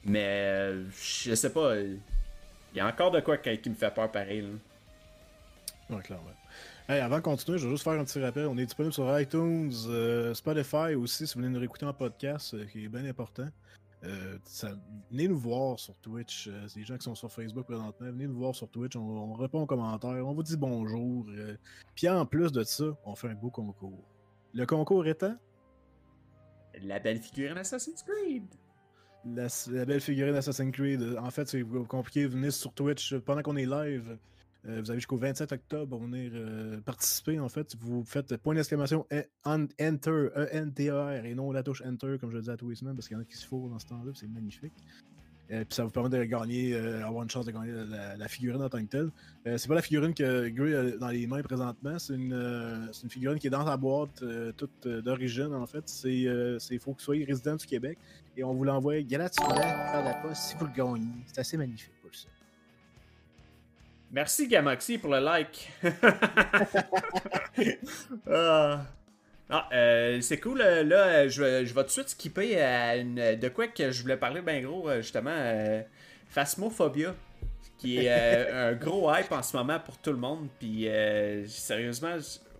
Mais 0.04 0.72
je 0.96 1.34
sais 1.34 1.52
pas. 1.52 1.74
Il 2.74 2.78
y 2.78 2.80
a 2.80 2.88
encore 2.88 3.12
de 3.12 3.20
quoi 3.20 3.38
qui 3.38 3.70
me 3.70 3.74
fait 3.74 3.94
peur 3.94 4.10
pareil. 4.10 4.42
Là. 4.42 5.96
Ouais, 5.96 6.02
clairement. 6.02 6.30
Hey, 6.88 7.00
avant 7.00 7.16
de 7.16 7.22
continuer, 7.22 7.56
je 7.56 7.64
vais 7.64 7.70
juste 7.70 7.84
faire 7.84 7.92
un 7.92 8.04
petit 8.04 8.20
rappel. 8.20 8.46
On 8.46 8.58
est 8.58 8.64
disponible 8.64 8.92
sur 8.92 9.18
iTunes, 9.18 9.72
euh, 9.86 10.34
Spotify 10.34 10.94
aussi, 10.96 11.26
si 11.26 11.34
vous 11.34 11.40
voulez 11.40 11.52
nous 11.52 11.60
réécouter 11.60 11.86
en 11.86 11.94
podcast, 11.94 12.52
euh, 12.54 12.64
qui 12.66 12.84
est 12.84 12.88
bien 12.88 13.04
important. 13.04 13.46
Euh, 14.02 14.38
venez 15.10 15.28
nous 15.28 15.38
voir 15.38 15.78
sur 15.78 15.96
Twitch. 15.98 16.50
c'est 16.66 16.80
les 16.80 16.84
gens 16.84 16.98
qui 16.98 17.04
sont 17.04 17.14
sur 17.14 17.30
Facebook 17.30 17.64
présentement. 17.64 18.10
Venez 18.10 18.26
nous 18.26 18.36
voir 18.36 18.54
sur 18.54 18.68
Twitch. 18.68 18.96
On, 18.96 19.34
répond 19.34 19.62
aux 19.62 19.66
commentaires. 19.66 20.26
On 20.26 20.34
vous 20.34 20.42
dit 20.42 20.56
bonjour. 20.56 21.26
Puis 21.94 22.08
en 22.08 22.26
plus 22.26 22.52
de 22.52 22.64
ça, 22.64 22.84
on 23.06 23.14
fait 23.14 23.28
un 23.28 23.34
beau 23.34 23.50
concours. 23.50 24.04
Le 24.52 24.66
concours 24.66 25.06
étant? 25.06 25.36
La 26.82 26.98
belle 26.98 27.18
figure 27.18 27.56
Assassin's 27.56 28.02
Creed 28.02 28.44
la, 29.26 29.84
belle 29.84 30.00
figurine 30.00 30.34
Assassin's 30.34 30.72
Creed. 30.72 31.16
En 31.18 31.30
fait, 31.30 31.48
c'est 31.48 31.64
compliqué. 31.88 32.26
Venez 32.26 32.50
sur 32.50 32.72
Twitch 32.72 33.14
pendant 33.18 33.42
qu'on 33.42 33.56
est 33.56 33.66
live. 33.66 34.18
Euh, 34.66 34.80
vous 34.80 34.90
avez 34.90 34.98
jusqu'au 34.98 35.18
27 35.18 35.52
octobre 35.52 35.90
pour 35.90 36.00
venir 36.00 36.32
euh, 36.34 36.80
participer. 36.80 37.38
En 37.38 37.48
fait, 37.48 37.76
vous 37.76 38.02
faites 38.04 38.36
point 38.38 38.54
d'exclamation 38.54 39.06
Enter, 39.44 40.28
E-N-T-E-R, 40.36 41.24
et 41.26 41.34
non 41.34 41.52
la 41.52 41.62
touche 41.62 41.82
Enter, 41.82 42.16
comme 42.18 42.30
je 42.30 42.36
le 42.36 42.42
dis 42.42 42.50
à 42.50 42.56
tous 42.56 42.70
les 42.70 42.76
semaines, 42.76 42.94
parce 42.94 43.08
qu'il 43.08 43.16
y 43.16 43.18
en 43.18 43.22
a 43.22 43.26
qui 43.26 43.36
se 43.36 43.46
font 43.46 43.68
dans 43.68 43.78
ce 43.78 43.86
temps-là, 43.86 44.12
c'est 44.14 44.28
magnifique. 44.28 44.72
Euh, 45.50 45.64
puis 45.64 45.74
ça 45.74 45.84
vous 45.84 45.90
permet 45.90 46.08
de 46.08 46.24
gagner, 46.24 46.72
euh, 46.72 47.06
avoir 47.06 47.22
une 47.22 47.30
chance 47.30 47.44
de 47.44 47.50
gagner 47.50 47.72
la, 48.16 48.28
figurine 48.28 48.62
en 48.62 48.68
tant 48.68 48.80
que 48.80 48.90
telle. 48.90 49.10
Euh, 49.46 49.58
c'est 49.58 49.68
pas 49.68 49.74
la 49.74 49.82
figurine 49.82 50.14
que 50.14 50.48
Gray 50.48 50.74
a 50.74 50.96
dans 50.96 51.08
les 51.08 51.26
mains 51.26 51.42
présentement, 51.42 51.98
c'est 51.98 52.14
une, 52.14 52.90
figurine 53.10 53.38
qui 53.38 53.48
est 53.48 53.50
dans 53.50 53.66
sa 53.66 53.76
boîte, 53.76 54.24
toute 54.56 54.88
d'origine 54.88 55.52
en 55.52 55.66
fait. 55.66 55.86
C'est 55.86 56.78
faut 56.78 56.92
que 56.92 56.98
vous 56.98 57.04
soyez 57.04 57.24
résident 57.24 57.56
du 57.56 57.66
Québec 57.66 57.98
et 58.36 58.42
on 58.42 58.54
vous 58.54 58.64
l'envoie 58.64 59.00
gratuitement 59.02 59.54
par 59.54 60.02
la 60.02 60.14
poste 60.14 60.42
si 60.42 60.56
vous 60.56 60.66
le 60.66 60.72
gagnez. 60.72 61.12
C'est 61.26 61.40
assez 61.40 61.56
magnifique 61.56 61.92
pour 62.00 62.14
ça. 62.14 62.28
Merci 64.10 64.48
Gamaxi 64.48 64.96
pour 64.96 65.10
le 65.10 65.20
like. 65.20 65.72
ah. 68.30 68.86
Ah, 69.50 69.68
euh, 69.72 70.20
c'est 70.20 70.40
cool. 70.40 70.60
Euh, 70.60 70.82
là, 70.82 71.06
euh, 71.06 71.28
je, 71.28 71.42
vais, 71.42 71.66
je 71.66 71.74
vais 71.74 71.82
tout 71.82 71.88
de 71.88 71.92
suite 71.92 72.08
skipper 72.08 72.60
à 72.60 72.96
une, 72.96 73.36
de 73.36 73.48
quoi 73.48 73.68
que 73.68 73.90
je 73.90 74.02
voulais 74.02 74.16
parler 74.16 74.40
bien 74.40 74.60
gros, 74.60 74.90
justement. 74.96 75.36
Phasmophobia, 76.28 77.14
qui 77.78 77.98
est 77.98 78.50
un 78.50 78.72
gros 78.72 79.12
hype 79.14 79.32
en 79.32 79.42
ce 79.42 79.56
moment 79.56 79.78
pour 79.78 79.98
tout 79.98 80.10
le 80.10 80.18
monde. 80.18 80.48
Puis, 80.58 80.88
sérieusement, 81.46 82.16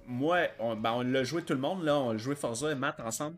moi, 0.06 0.48
on, 0.58 0.76
ben, 0.76 0.92
on 0.92 1.02
l'a 1.02 1.24
joué 1.24 1.42
tout 1.42 1.54
le 1.54 1.60
monde. 1.60 1.84
là 1.84 1.98
On 1.98 2.10
a 2.10 2.16
joué 2.16 2.34
Forza 2.34 2.70
et 2.70 2.74
Matt 2.74 3.00
ensemble. 3.00 3.36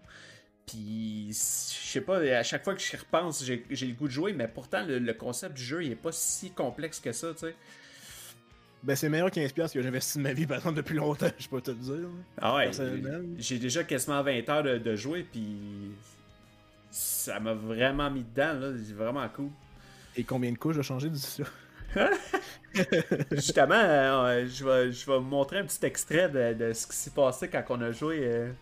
Puis, 0.67 1.29
je 1.29 1.89
sais 1.93 2.01
pas, 2.01 2.19
à 2.19 2.43
chaque 2.43 2.65
fois 2.65 2.75
que 2.75 2.81
je 2.81 2.97
repense, 2.97 3.45
j'ai 3.45 3.87
le 3.87 3.95
goût 3.95 4.09
de 4.09 4.13
jouer, 4.13 4.33
mais 4.33 4.49
pourtant, 4.49 4.85
le, 4.85 4.99
le, 4.99 5.15
concept 5.15 5.55
du 5.55 5.63
jeu, 5.63 5.85
il 5.85 5.93
est 5.93 5.95
pas 5.95 6.11
si 6.11 6.51
complexe 6.51 6.99
que 6.99 7.13
ça, 7.13 7.33
tu 7.33 7.47
sais. 7.47 7.55
Ben, 8.87 8.95
c'est 8.95 9.09
meilleur 9.09 9.31
15$ 9.31 9.73
que 9.73 9.83
j'investis 9.83 10.17
de 10.17 10.23
ma 10.23 10.33
vie, 10.33 10.47
par 10.47 10.59
exemple, 10.59 10.77
depuis 10.77 10.95
longtemps, 10.95 11.27
je 11.39 11.49
peux 11.49 11.61
te 11.61 11.73
le 11.73 11.77
dire. 11.77 12.09
Ah 12.41 12.55
ouais. 12.55 12.71
J'ai 13.37 13.59
déjà 13.59 13.83
quasiment 13.83 14.23
20 14.23 14.49
heures 14.49 14.63
de, 14.63 14.95
jouer, 14.95 15.25
puis 15.25 15.91
ça 16.93 17.41
m'a 17.41 17.53
vraiment 17.53 18.09
mis 18.13 18.23
dedans, 18.23 18.53
là. 18.53 18.73
C'est 18.79 18.95
vraiment 18.95 19.29
cool. 19.35 19.51
Et 20.17 20.23
combien 20.23 20.53
de 20.53 20.57
couches 20.57 20.79
a 20.79 20.83
changé 20.83 21.11
d'ici 21.11 21.43
là? 21.43 22.11
Justement, 23.33 23.75
euh, 23.75 24.47
je, 24.47 24.65
vais, 24.65 24.93
je 24.93 25.07
vais 25.07 25.19
vous 25.19 25.25
montrer 25.25 25.59
un 25.59 25.65
petit 25.65 25.85
extrait 25.85 26.29
de, 26.29 26.53
de 26.53 26.73
ce 26.73 26.87
qui 26.87 26.97
s'est 26.97 27.11
passé 27.11 27.49
quand 27.49 27.65
on 27.71 27.81
a 27.81 27.91
joué. 27.91 28.21
euh. 28.23 28.53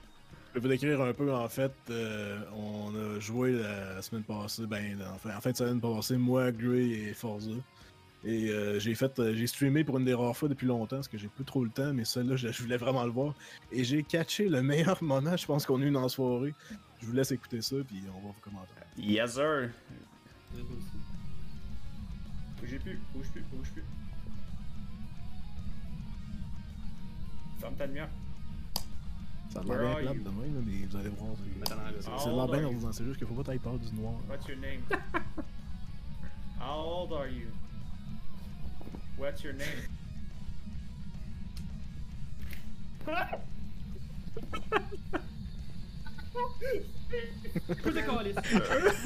Je 0.54 0.54
vais 0.54 0.60
vous 0.60 0.68
décrire 0.68 1.02
un 1.02 1.12
peu, 1.12 1.34
en 1.34 1.48
fait, 1.50 1.72
euh, 1.90 2.38
on 2.56 2.94
a 2.94 3.20
joué 3.20 3.52
la 3.52 4.00
semaine 4.00 4.22
passée, 4.22 4.62
ben, 4.66 4.96
en 5.12 5.18
fin, 5.18 5.36
en 5.36 5.40
fin 5.42 5.50
de 5.50 5.56
semaine 5.56 5.80
passée, 5.80 6.16
moi, 6.16 6.50
Gray 6.50 7.08
et 7.08 7.12
Forza. 7.12 7.50
Et 8.26 8.48
euh, 8.48 8.78
j'ai 8.78 8.94
fait, 8.94 9.18
euh, 9.18 9.34
j'ai 9.34 9.46
streamé 9.46 9.84
pour 9.84 9.98
une 9.98 10.04
des 10.06 10.14
rares 10.14 10.34
fois 10.36 10.48
depuis 10.48 10.66
longtemps, 10.66 10.96
parce 10.96 11.08
que 11.08 11.18
j'ai 11.18 11.28
plus 11.28 11.44
trop 11.44 11.62
le 11.62 11.70
temps, 11.70 11.92
mais 11.92 12.06
celle-là, 12.06 12.36
je, 12.36 12.48
je 12.50 12.62
voulais 12.62 12.78
vraiment 12.78 13.04
le 13.04 13.10
voir. 13.10 13.34
Et 13.70 13.84
j'ai 13.84 14.02
catché 14.02 14.48
le 14.48 14.62
meilleur 14.70 15.02
moment, 15.02 15.36
je 15.36 15.44
pense 15.44 15.66
qu'on 15.66 15.80
a 15.82 15.84
eu 15.84 15.90
dans 15.90 16.00
la 16.00 16.08
soirée. 16.08 16.54
Je 17.00 17.06
vous 17.06 17.12
laisse 17.12 17.32
écouter 17.32 17.60
ça, 17.60 17.76
puis 17.86 18.02
on 18.08 18.26
va 18.26 18.32
vous 18.32 18.40
commenter. 18.40 18.72
Yes, 18.96 19.34
sir. 19.34 19.68
Plus, 22.58 22.78
bouge 23.12 23.28
plus, 23.30 23.42
bouge 23.52 23.70
plus. 23.72 23.84
Ferme 27.60 27.74
ta 27.76 27.86
lumière. 27.86 28.08
Ça 29.50 29.60
a 29.60 29.64
l'air 29.64 29.78
bien 29.78 29.94
plate 29.96 30.16
you? 30.16 30.22
de 30.22 30.28
même, 30.30 30.54
là, 30.54 30.60
mais 30.64 30.86
vous 30.86 30.96
allez 30.96 31.08
voir. 31.10 31.30
c'est- 32.00 32.30
l'air 32.30 32.48
bien 32.48 32.72
disant, 32.72 32.92
c'est 32.92 33.04
juste 33.04 33.18
qu'il 33.18 33.26
faut 33.26 33.34
pas 33.34 33.44
t'aille 33.44 33.58
peur 33.58 33.78
du 33.78 33.92
noir. 33.94 34.14
What's 34.28 34.48
your 34.48 34.56
name? 34.58 34.80
How 36.58 36.80
old 36.80 37.12
are 37.12 37.28
you? 37.28 37.48
What's 39.18 39.42
your 39.44 39.54
name? 39.54 39.88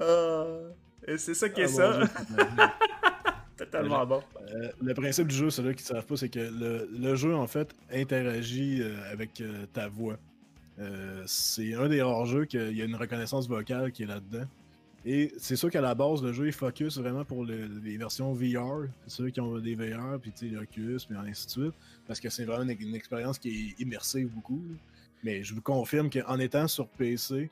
Euh, 0.00 0.70
et 1.06 1.18
c'est 1.18 1.34
ça 1.34 1.48
qui 1.48 1.60
est 1.62 1.80
Ah, 1.80 2.06
ça. 3.58 3.66
tellement 3.70 4.06
bon. 4.06 4.22
Euh, 4.48 4.70
le 4.80 4.94
principe 4.94 5.28
du 5.28 5.34
jeu, 5.34 5.50
c'est 5.50 5.62
là 5.62 5.74
qui 5.74 5.82
ne 5.82 5.88
savent 5.88 6.06
pas, 6.06 6.16
c'est 6.16 6.28
que 6.28 6.38
le, 6.38 6.88
le 6.96 7.14
jeu, 7.16 7.34
en 7.34 7.46
fait, 7.46 7.74
interagit 7.92 8.80
euh, 8.80 9.12
avec 9.12 9.40
euh, 9.40 9.66
ta 9.72 9.88
voix. 9.88 10.16
Euh, 10.78 11.22
c'est 11.26 11.74
un 11.74 11.88
des 11.88 12.00
rares 12.02 12.26
jeux 12.26 12.44
qu'il 12.44 12.76
y 12.76 12.82
a 12.82 12.84
une 12.84 12.94
reconnaissance 12.94 13.48
vocale 13.48 13.90
qui 13.90 14.04
est 14.04 14.06
là-dedans. 14.06 14.46
Et 15.04 15.32
c'est 15.38 15.56
sûr 15.56 15.70
qu'à 15.70 15.80
la 15.80 15.94
base, 15.94 16.22
le 16.22 16.32
jeu, 16.32 16.46
il 16.46 16.52
focus 16.52 16.98
vraiment 16.98 17.24
pour 17.24 17.44
le- 17.44 17.66
les 17.82 17.96
versions 17.96 18.32
VR. 18.32 18.88
C'est 19.06 19.16
ceux 19.16 19.30
qui 19.30 19.40
ont 19.40 19.58
des 19.58 19.74
VR, 19.74 20.18
puis 20.20 20.32
tu 20.32 20.48
sais, 20.48 20.54
l'Oculus, 20.54 20.98
puis 21.08 21.16
ainsi 21.16 21.46
de 21.46 21.50
suite. 21.50 21.74
Parce 22.06 22.20
que 22.20 22.28
c'est 22.28 22.44
vraiment 22.44 22.70
une, 22.70 22.94
expérience 22.94 23.38
qui 23.38 23.48
est 23.48 23.80
immersive 23.80 24.28
beaucoup. 24.28 24.62
Mais 25.22 25.42
je 25.42 25.54
vous 25.54 25.62
confirme 25.62 26.10
qu'en 26.10 26.38
étant 26.38 26.66
sur 26.68 26.88
PC, 26.88 27.50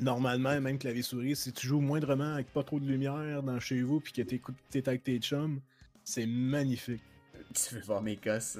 normalement, 0.00 0.60
même 0.60 0.78
clavier 0.78 1.02
souris, 1.02 1.36
si 1.36 1.52
tu 1.52 1.66
joues 1.66 1.80
moindrement 1.80 2.34
avec 2.34 2.52
pas 2.52 2.62
trop 2.62 2.80
de 2.80 2.86
lumière 2.86 3.42
dans 3.42 3.60
chez 3.60 3.82
vous, 3.82 4.00
puis 4.00 4.12
que 4.12 4.22
t'es 4.22 4.88
avec 4.88 5.04
tes 5.04 5.18
chums, 5.18 5.60
c'est 6.04 6.26
magnifique. 6.26 7.02
Tu 7.54 7.74
veux 7.74 7.80
voir 7.80 8.02
mes 8.02 8.16
gosses? 8.16 8.58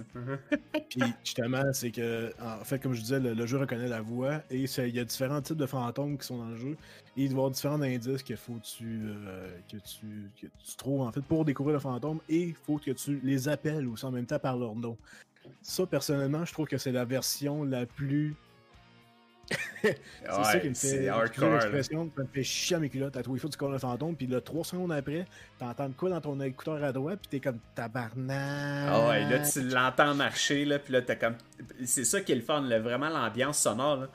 Puis 0.88 1.02
justement, 1.25 1.62
c'est 1.73 1.90
que, 1.90 2.33
en 2.40 2.64
fait, 2.64 2.78
comme 2.78 2.95
je 2.95 3.00
disais, 3.00 3.21
le, 3.21 3.35
le 3.35 3.47
jeu 3.47 3.59
reconnaît 3.59 3.88
la 3.88 4.00
voix 4.00 4.42
et 4.50 4.64
il 4.64 4.95
y 4.95 4.99
a 4.99 5.04
différents 5.04 5.42
types 5.42 5.57
de 5.57 5.66
fantômes 5.66 6.16
qui 6.16 6.26
sont 6.26 6.38
dans 6.38 6.49
le 6.49 6.57
jeu. 6.57 6.76
Et 7.16 7.25
il 7.25 7.28
doit 7.28 7.37
y 7.37 7.38
avoir 7.38 7.50
différents 7.50 7.83
indices 7.83 8.23
qu'il 8.23 8.37
faut 8.37 8.54
que 8.54 8.64
tu, 8.64 8.85
euh, 8.87 9.59
que 9.71 9.76
tu, 9.76 10.30
que 10.40 10.47
tu 10.47 10.76
trouves 10.76 11.02
en 11.02 11.12
fait 11.12 11.21
pour 11.21 11.45
découvrir 11.45 11.75
le 11.75 11.80
fantôme 11.80 12.21
et 12.28 12.45
il 12.45 12.54
faut 12.54 12.78
que 12.78 12.92
tu 12.92 13.21
les 13.23 13.49
appelles 13.49 13.87
aussi 13.88 14.04
en 14.04 14.11
même 14.11 14.26
temps 14.26 14.38
par 14.38 14.57
leur 14.57 14.75
nom. 14.75 14.97
Ça, 15.62 15.87
personnellement, 15.87 16.45
je 16.45 16.52
trouve 16.52 16.66
que 16.66 16.78
c'est 16.78 16.92
la 16.92 17.04
version 17.04 17.64
la 17.64 17.87
plus. 17.87 18.35
c'est 19.82 20.44
ça 20.44 20.58
qui 20.61 20.68
me 20.68 20.75
fait. 20.75 21.00
l'expression, 21.00 22.11
ça 22.16 22.23
me 22.23 22.28
fait 22.28 22.42
chier 22.42 22.76
à 22.76 22.78
mes 22.78 22.88
culottes. 22.88 23.16
Les 23.16 23.23
fois, 23.38 23.50
tu 23.50 23.56
colles 23.56 23.75
un 23.75 23.78
fantôme, 23.78 24.16
puis 24.16 24.26
là, 24.26 24.40
trois 24.40 24.64
secondes 24.64 24.92
après, 24.92 25.26
t'entends 25.58 25.88
de 25.88 25.94
quoi 25.94 26.11
dans 26.11 26.20
ton 26.20 26.40
écouteur 26.40 26.82
à 26.82 26.92
droite, 26.92 27.20
puis 27.20 27.38
t'es 27.38 27.40
comme 27.40 27.58
tabarnak. 27.75 28.88
Ah 28.88 29.08
ouais, 29.08 29.28
là 29.28 29.38
tu 29.40 29.62
l'entends 29.68 30.14
marcher, 30.14 30.64
là, 30.64 30.78
puis 30.78 30.92
là 30.92 31.02
t'as 31.02 31.16
comme. 31.16 31.37
C'est 31.85 32.04
ça 32.04 32.20
qui 32.20 32.32
est 32.32 32.37
le 32.37 32.42
fun, 32.42 32.61
là, 32.62 32.78
vraiment 32.78 33.08
l'ambiance 33.08 33.58
sonore. 33.58 33.97
Là. 33.97 34.08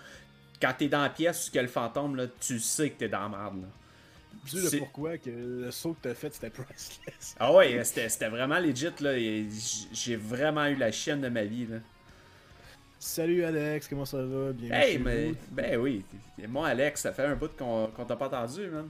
Quand 0.62 0.74
t'es 0.77 0.88
dans 0.88 1.01
la 1.01 1.10
pièce 1.10 1.51
a 1.55 1.62
le 1.62 1.67
fantôme, 1.67 2.15
là, 2.15 2.25
tu 2.39 2.60
sais 2.60 2.89
que 2.89 3.00
t'es 3.00 3.10
dans 3.10 3.24
la 3.24 3.29
merde. 3.29 3.62
Là. 3.62 3.67
Tu 4.50 4.58
sais 4.58 4.77
pourquoi 4.77 5.17
que 5.17 5.29
le 5.29 5.72
saut 5.72 5.93
que 5.93 6.10
t'as 6.10 6.13
fait, 6.15 6.34
c'était 6.34 6.50
priceless. 6.50 7.36
Ah 7.39 7.53
ouais, 7.53 7.82
c'était 7.84 8.27
vraiment 8.27 8.60
legit, 8.60 8.89
là. 9.00 9.13
J'ai 9.93 10.15
vraiment 10.15 10.65
eu 10.65 10.75
la 10.75 10.91
chienne 10.91 11.22
de 11.22 11.29
ma 11.29 11.43
vie, 11.43 11.67
là. 11.67 11.77
Salut 13.05 13.43
Alex, 13.43 13.89
comment 13.89 14.05
ça 14.05 14.24
va? 14.24 14.53
Bienvenue 14.53 14.72
Hey, 14.81 14.98
mais. 14.98 15.31
vous. 15.31 15.36
Ben 15.51 15.77
oui. 15.77 16.05
Moi, 16.48 16.69
Alex, 16.69 17.01
ça 17.01 17.12
fait 17.12 17.25
un 17.25 17.36
bout 17.36 17.51
qu'on 17.57 17.88
t'a 18.07 18.15
pas 18.15 18.27
entendu, 18.27 18.67
man. 18.67 18.88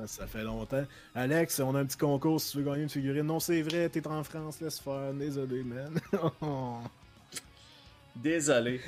Ah, 0.00 0.06
Ça 0.06 0.24
fait 0.28 0.44
longtemps. 0.44 0.84
Alex, 1.16 1.58
on 1.58 1.74
a 1.74 1.80
un 1.80 1.84
petit 1.84 1.96
concours 1.96 2.40
si 2.40 2.52
tu 2.52 2.58
veux 2.58 2.64
gagner 2.70 2.84
une 2.84 2.88
figurine. 2.88 3.24
Non, 3.24 3.40
c'est 3.40 3.62
vrai, 3.62 3.88
t'es 3.88 4.06
en 4.06 4.22
France, 4.22 4.60
laisse 4.60 4.78
faire. 4.78 5.12
Désolé, 5.12 5.64
man. 5.64 5.98
Désolé. 8.14 8.80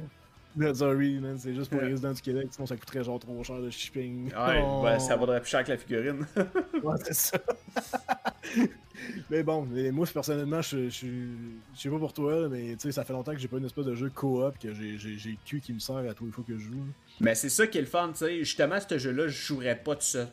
Sorry, 0.75 1.19
man, 1.21 1.37
c'est 1.39 1.55
juste 1.55 1.71
pour 1.71 1.81
les 1.81 1.89
résidents 1.89 2.13
du 2.13 2.21
Québec, 2.23 2.49
sinon 2.51 2.67
ça 2.67 2.77
coûterait 2.77 3.05
genre 3.05 3.19
trop 3.21 3.43
cher 3.45 3.61
de 3.61 3.71
shipping. 3.71 4.27
Ouais, 4.33 4.63
Oh. 4.65 4.83
ben, 4.83 4.99
ça 4.99 5.15
vaudrait 5.17 5.41
plus 5.41 5.51
cher 5.51 5.63
que 5.65 5.71
la 5.73 5.79
figurine. 5.79 6.27
Ouais, 6.83 6.95
c'est 7.05 7.15
ça. 7.15 7.39
mais 9.31 9.43
bon, 9.43 9.67
mais 9.71 9.91
moi 9.91 10.07
personnellement, 10.13 10.63
je, 10.63 10.89
je, 10.89 11.07
je 11.75 11.81
sais 11.81 11.89
pas 11.91 11.99
pour 11.99 12.13
toi, 12.13 12.49
mais 12.49 12.73
tu 12.75 12.81
sais, 12.81 12.93
ça 12.93 13.05
fait 13.05 13.13
longtemps 13.13 13.33
que 13.33 13.39
j'ai 13.39 13.49
pas 13.49 13.59
une 13.59 13.65
espèce 13.67 13.85
de 13.87 13.95
jeu 13.95 14.11
coop 14.11 14.59
que 14.59 14.73
j'ai 14.75 14.97
j'ai 14.99 15.17
j'ai 15.19 15.31
le 15.31 15.37
cul 15.45 15.61
qui 15.61 15.73
me 15.73 15.79
sert 15.79 15.97
à 15.97 16.15
tous 16.15 16.27
les 16.27 16.33
fois 16.33 16.45
que 16.47 16.55
je 16.57 16.65
joue. 16.65 16.85
Mais 17.21 17.35
c'est 17.35 17.49
ça 17.49 17.67
qui 17.67 17.79
est 17.79 17.83
le 17.83 17.87
fun, 17.87 18.09
tu 18.13 18.19
sais. 18.19 18.39
Justement, 18.39 18.79
ce 18.81 18.99
jeu-là, 18.99 19.29
je 19.29 19.37
jouerais 19.47 19.77
pas 19.77 19.95
tout 19.97 20.03
seul. 20.03 20.29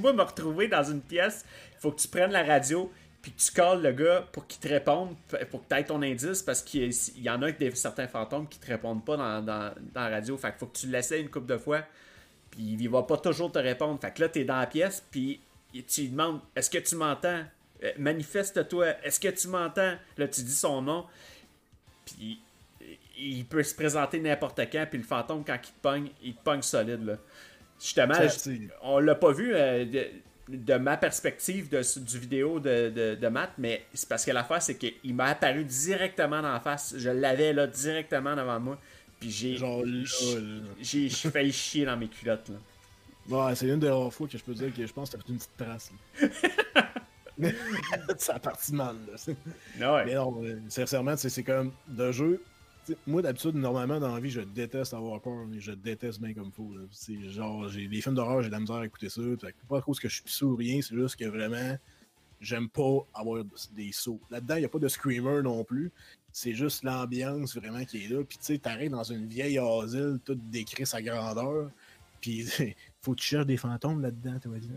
Moi, 0.00 0.12
me 0.12 0.22
retrouver 0.22 0.68
dans 0.68 0.82
une 0.82 1.00
pièce, 1.00 1.44
il 1.72 1.80
faut 1.80 1.92
que 1.92 2.00
tu 2.00 2.08
prennes 2.08 2.32
la 2.32 2.42
radio, 2.42 2.90
puis 3.22 3.32
tu 3.32 3.52
calls 3.52 3.80
le 3.80 3.92
gars 3.92 4.26
pour 4.32 4.48
qu'il 4.48 4.60
te 4.60 4.68
réponde, 4.68 5.14
pour 5.50 5.62
que 5.62 5.68
tu 5.72 5.80
aies 5.80 5.84
ton 5.84 6.02
indice, 6.02 6.42
parce 6.42 6.60
qu'il 6.60 6.92
y, 7.16 7.30
en 7.30 7.40
a 7.40 7.52
des, 7.52 7.72
certains 7.76 8.08
fantômes 8.08 8.48
qui 8.48 8.58
te 8.58 8.66
répondent 8.66 9.04
pas 9.04 9.16
dans, 9.16 9.40
dans, 9.40 9.72
dans 9.94 10.00
la 10.00 10.08
radio. 10.08 10.36
Fait 10.36 10.50
qu'il 10.50 10.58
faut 10.58 10.66
que 10.66 10.76
tu 10.76 10.88
l'essayes 10.88 11.22
une 11.22 11.30
couple 11.30 11.46
de 11.46 11.56
fois, 11.56 11.82
puis 12.50 12.76
il 12.80 12.88
va 12.88 13.04
pas 13.04 13.16
toujours 13.16 13.52
te 13.52 13.60
répondre. 13.60 14.00
Fait 14.00 14.12
que 14.12 14.22
là, 14.22 14.28
t'es 14.28 14.44
dans 14.44 14.58
la 14.58 14.66
pièce, 14.66 15.04
puis 15.08 15.40
tu 15.72 16.00
lui 16.02 16.08
demandes 16.08 16.40
Est-ce 16.56 16.68
que 16.68 16.78
tu 16.78 16.96
m'entends? 16.96 17.44
Euh, 17.84 17.92
Manifeste-toi, 17.96 19.04
est-ce 19.04 19.20
que 19.20 19.28
tu 19.28 19.46
m'entends? 19.46 19.94
Là, 20.18 20.28
tu 20.28 20.42
dis 20.42 20.54
son 20.54 20.82
nom, 20.82 21.06
puis 22.04 22.40
il 23.16 23.44
peut 23.46 23.62
se 23.62 23.74
présenter 23.74 24.18
n'importe 24.18 24.60
quand, 24.72 24.86
puis 24.88 24.98
le 24.98 25.04
fantôme, 25.04 25.44
quand 25.44 25.54
il 25.62 25.72
te 25.72 25.80
pogne, 25.80 26.10
il 26.22 26.34
te 26.34 26.42
pogne 26.42 26.62
solide. 26.62 27.04
Là. 27.04 27.16
Justement, 27.78 28.14
on 28.82 28.98
l'a 28.98 29.14
pas 29.14 29.32
vu 29.32 29.52
euh, 29.54 29.84
de, 30.52 30.74
ma 30.74 30.96
perspective 30.96 31.68
de, 31.68 31.82
du 32.00 32.18
vidéo 32.18 32.60
de, 32.60 32.90
de, 32.90 33.14
de 33.14 33.28
Matt, 33.28 33.52
mais 33.58 33.84
c'est 33.94 34.08
parce 34.08 34.24
que 34.24 34.30
l'affaire, 34.30 34.62
c'est 34.62 34.76
qu'il 34.76 35.14
m'a 35.14 35.26
apparu 35.26 35.64
directement 35.64 36.42
dans 36.42 36.52
la 36.52 36.60
face. 36.60 36.94
Je 36.96 37.10
l'avais 37.10 37.52
là 37.52 37.66
directement 37.66 38.36
devant 38.36 38.60
moi. 38.60 38.78
Puis 39.20 39.30
j'ai. 39.30 39.56
J'ai- 40.80 41.08
failli 41.08 41.52
chier 41.52 41.84
dans 41.84 41.96
mes 41.96 42.08
culottes. 42.08 42.48
Là. 42.48 42.56
Ouais, 43.28 43.54
c'est 43.54 43.68
une 43.68 43.78
des 43.78 43.88
rares 43.88 44.12
fois 44.12 44.26
que 44.26 44.36
je 44.36 44.42
peux 44.42 44.54
dire 44.54 44.74
que 44.74 44.86
je 44.86 44.92
pense 44.92 45.10
que 45.10 45.16
t'as 45.16 45.22
fait 45.22 45.28
une 45.30 45.38
petite 45.38 45.56
trace. 45.56 45.90
là. 46.20 46.28
ça 48.18 48.34
a 48.34 48.38
parti 48.38 48.74
mal, 48.74 48.96
là. 49.06 49.94
Ouais. 49.94 50.04
Mais 50.06 50.14
non, 50.14 50.42
euh, 50.44 50.60
sincèrement, 50.68 51.16
c'est 51.16 51.30
c'est 51.30 51.44
comme 51.44 51.72
de 51.88 52.12
jeu. 52.12 52.42
T'sais, 52.84 52.96
moi, 53.06 53.22
d'habitude, 53.22 53.54
normalement, 53.54 54.00
dans 54.00 54.14
la 54.14 54.20
vie, 54.20 54.30
je 54.30 54.40
déteste 54.40 54.94
avoir 54.94 55.20
peur, 55.20 55.46
mais 55.46 55.60
je 55.60 55.72
déteste 55.72 56.20
bien 56.20 56.34
comme 56.34 56.52
là. 56.74 56.82
C'est 56.90 57.30
genre, 57.30 57.68
j'ai 57.68 57.88
des 57.88 58.00
films 58.00 58.14
d'horreur, 58.14 58.42
j'ai 58.42 58.48
de 58.48 58.52
la 58.52 58.60
misère 58.60 58.76
à 58.76 58.86
écouter 58.86 59.08
ça. 59.08 59.22
Fait 59.40 59.54
pas 59.68 59.78
à 59.78 59.80
cause 59.82 60.00
que 60.00 60.08
je 60.08 60.14
suis 60.14 60.22
pissou 60.22 60.46
ou 60.48 60.56
rien, 60.56 60.80
c'est 60.82 60.94
juste 60.94 61.16
que 61.16 61.24
vraiment, 61.24 61.76
j'aime 62.40 62.68
pas 62.68 63.06
avoir 63.14 63.44
des 63.72 63.92
sauts. 63.92 64.20
Là-dedans, 64.30 64.56
il 64.56 64.60
n'y 64.60 64.64
a 64.64 64.68
pas 64.68 64.78
de 64.78 64.88
screamer 64.88 65.42
non 65.42 65.64
plus. 65.64 65.92
C'est 66.32 66.54
juste 66.54 66.82
l'ambiance 66.82 67.56
vraiment 67.56 67.84
qui 67.84 68.04
est 68.04 68.08
là. 68.08 68.24
Puis 68.24 68.38
tu 68.38 68.44
sais, 68.44 68.58
t'arrives 68.58 68.90
dans 68.90 69.04
une 69.04 69.26
vieille 69.26 69.58
asile, 69.58 70.18
tout 70.24 70.34
décrit 70.34 70.86
sa 70.86 71.02
grandeur. 71.02 71.70
Puis 72.20 72.46
faut 73.02 73.14
que 73.14 73.20
tu 73.20 73.26
cherches 73.26 73.46
des 73.46 73.56
fantômes 73.56 74.00
là-dedans, 74.00 74.38
tu 74.40 74.48
vas 74.48 74.58
dire. 74.58 74.72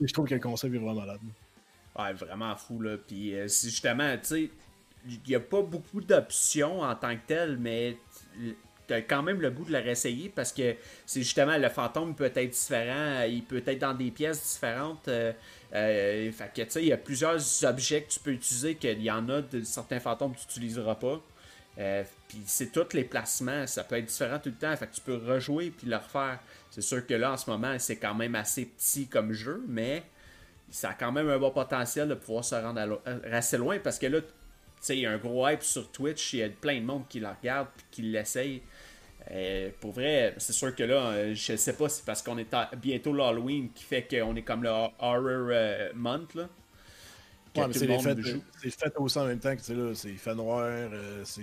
Je 0.00 0.12
trouve 0.12 0.26
que 0.26 0.34
le 0.34 0.40
concept 0.40 0.74
est 0.74 0.78
vraiment 0.78 1.00
malade. 1.00 1.20
Ouais, 1.98 2.12
vraiment 2.14 2.56
fou, 2.56 2.80
là. 2.80 2.96
Puis 2.96 3.34
euh, 3.34 3.48
c'est 3.48 3.68
justement, 3.68 4.16
tu 4.16 4.26
sais, 4.26 4.50
il 5.06 5.20
n'y 5.26 5.34
a 5.34 5.40
pas 5.40 5.62
beaucoup 5.62 6.00
d'options 6.00 6.80
en 6.80 6.94
tant 6.94 7.14
que 7.14 7.26
tel, 7.26 7.56
mais 7.58 7.96
tu 8.86 8.94
as 8.94 9.02
quand 9.02 9.22
même 9.22 9.40
le 9.40 9.50
goût 9.50 9.64
de 9.64 9.72
le 9.72 9.78
réessayer 9.78 10.28
parce 10.28 10.52
que 10.52 10.76
c'est 11.06 11.22
justement 11.22 11.56
le 11.56 11.68
fantôme 11.68 12.14
peut 12.14 12.30
être 12.34 12.50
différent, 12.50 13.22
il 13.22 13.42
peut 13.42 13.62
être 13.66 13.78
dans 13.78 13.94
des 13.94 14.10
pièces 14.10 14.54
différentes. 14.54 15.08
euh, 15.08 15.32
euh, 15.74 16.30
fait 16.32 16.52
que, 16.54 16.62
tu 16.62 16.70
sais, 16.70 16.82
il 16.82 16.88
y 16.88 16.92
a 16.92 16.98
plusieurs 16.98 17.40
objets 17.64 18.02
que 18.02 18.10
tu 18.10 18.20
peux 18.20 18.32
utiliser, 18.32 18.74
qu'il 18.74 19.02
y 19.02 19.10
en 19.10 19.28
a 19.28 19.40
de 19.40 19.62
certains 19.62 20.00
fantômes 20.00 20.34
que 20.34 20.40
tu 20.40 20.60
n'utiliseras 20.60 20.96
pas. 20.96 21.20
Euh, 21.78 22.04
puis 22.28 22.42
c'est 22.46 22.70
tous 22.70 22.92
les 22.92 23.04
placements, 23.04 23.66
ça 23.66 23.82
peut 23.82 23.96
être 23.96 24.04
différent 24.04 24.38
tout 24.38 24.50
le 24.50 24.56
temps, 24.56 24.76
fait 24.76 24.86
que 24.86 24.94
tu 24.94 25.00
peux 25.00 25.16
rejouer 25.16 25.70
puis 25.70 25.86
le 25.86 25.96
refaire. 25.96 26.38
C'est 26.70 26.82
sûr 26.82 27.06
que 27.06 27.14
là, 27.14 27.32
en 27.32 27.36
ce 27.38 27.48
moment, 27.48 27.78
c'est 27.78 27.96
quand 27.96 28.14
même 28.14 28.34
assez 28.34 28.66
petit 28.66 29.06
comme 29.06 29.32
jeu, 29.32 29.64
mais 29.66 30.02
ça 30.70 30.90
a 30.90 30.94
quand 30.94 31.12
même 31.12 31.28
un 31.30 31.38
bon 31.38 31.50
potentiel 31.50 32.08
de 32.08 32.14
pouvoir 32.14 32.44
se 32.44 32.54
rendre 32.54 33.00
assez 33.30 33.56
loin 33.56 33.78
parce 33.78 33.98
que 33.98 34.06
là, 34.06 34.20
il 34.90 35.00
y 35.00 35.06
a 35.06 35.12
un 35.12 35.18
gros 35.18 35.48
hype 35.48 35.62
sur 35.62 35.90
Twitch, 35.90 36.34
il 36.34 36.38
y 36.40 36.42
a 36.42 36.48
plein 36.48 36.80
de 36.80 36.84
monde 36.84 37.04
qui 37.08 37.20
le 37.20 37.28
regarde 37.28 37.68
puis 37.76 37.86
qui 37.90 38.02
l'essaye. 38.02 38.62
Euh, 39.30 39.70
pour 39.80 39.92
vrai, 39.92 40.34
c'est 40.38 40.52
sûr 40.52 40.74
que 40.74 40.82
là, 40.82 41.06
euh, 41.12 41.34
je 41.34 41.54
sais 41.56 41.74
pas, 41.74 41.88
c'est 41.88 42.04
parce 42.04 42.22
qu'on 42.22 42.38
est 42.38 42.52
à- 42.52 42.70
bientôt 42.76 43.12
l'Halloween 43.12 43.70
qui 43.72 43.84
fait 43.84 44.02
qu'on 44.08 44.34
est 44.34 44.42
comme 44.42 44.64
le 44.64 44.68
horror 44.70 44.90
euh, 45.50 45.90
month 45.94 46.34
là. 46.34 46.48
Ouais, 47.54 47.66
mais 47.68 47.74
c'est 47.74 47.86
le 47.86 47.92
les 47.96 47.98
fêtes, 48.02 48.18
c'est 48.62 48.70
fêtes 48.70 48.94
aussi 48.96 49.18
en 49.18 49.26
même 49.26 49.38
temps 49.38 49.54
que 49.54 49.72
là, 49.74 49.94
c'est 49.94 50.12
fait 50.14 50.34
noir, 50.34 50.64
euh, 50.64 51.22
c'est 51.24 51.42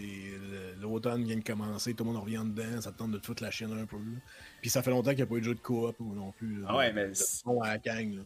l'automne 0.81 1.23
vient 1.23 1.37
de 1.37 1.43
commencer, 1.43 1.93
tout 1.93 2.03
le 2.03 2.11
monde 2.11 2.21
revient 2.23 2.41
dedans, 2.43 2.81
ça 2.81 2.91
te 2.91 2.97
tente 2.97 3.11
de 3.11 3.19
te 3.19 3.25
foutre 3.27 3.43
la 3.43 3.51
chienne 3.51 3.71
un 3.79 3.85
peu. 3.85 3.97
là. 3.97 4.19
Puis 4.59 4.71
ça 4.71 4.81
fait 4.81 4.89
longtemps 4.89 5.11
qu'il 5.11 5.19
n'y 5.19 5.23
a 5.23 5.27
pas 5.27 5.35
eu 5.35 5.39
de 5.41 5.45
jeu 5.45 5.53
de 5.55 5.59
coop 5.59 5.95
ou 5.99 6.15
non 6.15 6.31
plus. 6.31 6.61
là, 6.61 6.65
Ah 6.69 6.77
ouais, 6.77 6.91
mais 6.91 7.13
c'est- 7.13 7.43
à 7.63 7.67
la 7.67 7.77
gang, 7.77 8.15
là. 8.15 8.21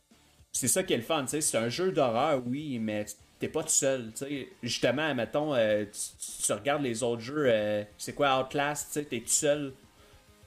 C'est 0.54 0.68
ça 0.70 0.82
qui 0.84 0.94
est 0.94 0.98
le 0.98 1.04
fun, 1.04 1.24
tu 1.24 1.32
sais. 1.32 1.42
C'est 1.42 1.58
un 1.58 1.68
jeu 1.70 1.92
d'horreur, 1.92 2.42
oui, 2.48 2.80
mais 2.80 3.06
t'es 3.44 3.50
pas 3.50 3.64
tout 3.64 3.70
seul, 3.70 4.12
tu 4.16 4.26
sais. 4.26 4.48
Justement, 4.62 5.14
mettons, 5.14 5.54
euh, 5.54 5.84
tu, 5.84 6.44
tu 6.46 6.54
regardes 6.54 6.82
les 6.82 7.04
autres 7.04 7.22
jeux, 7.22 7.46
euh, 7.48 7.84
c'est 7.98 8.14
quoi 8.14 8.40
Outlast, 8.40 8.88
tu 8.88 8.94
sais, 8.94 9.06
t'es 9.06 9.20
tout 9.20 9.28
seul. 9.28 9.74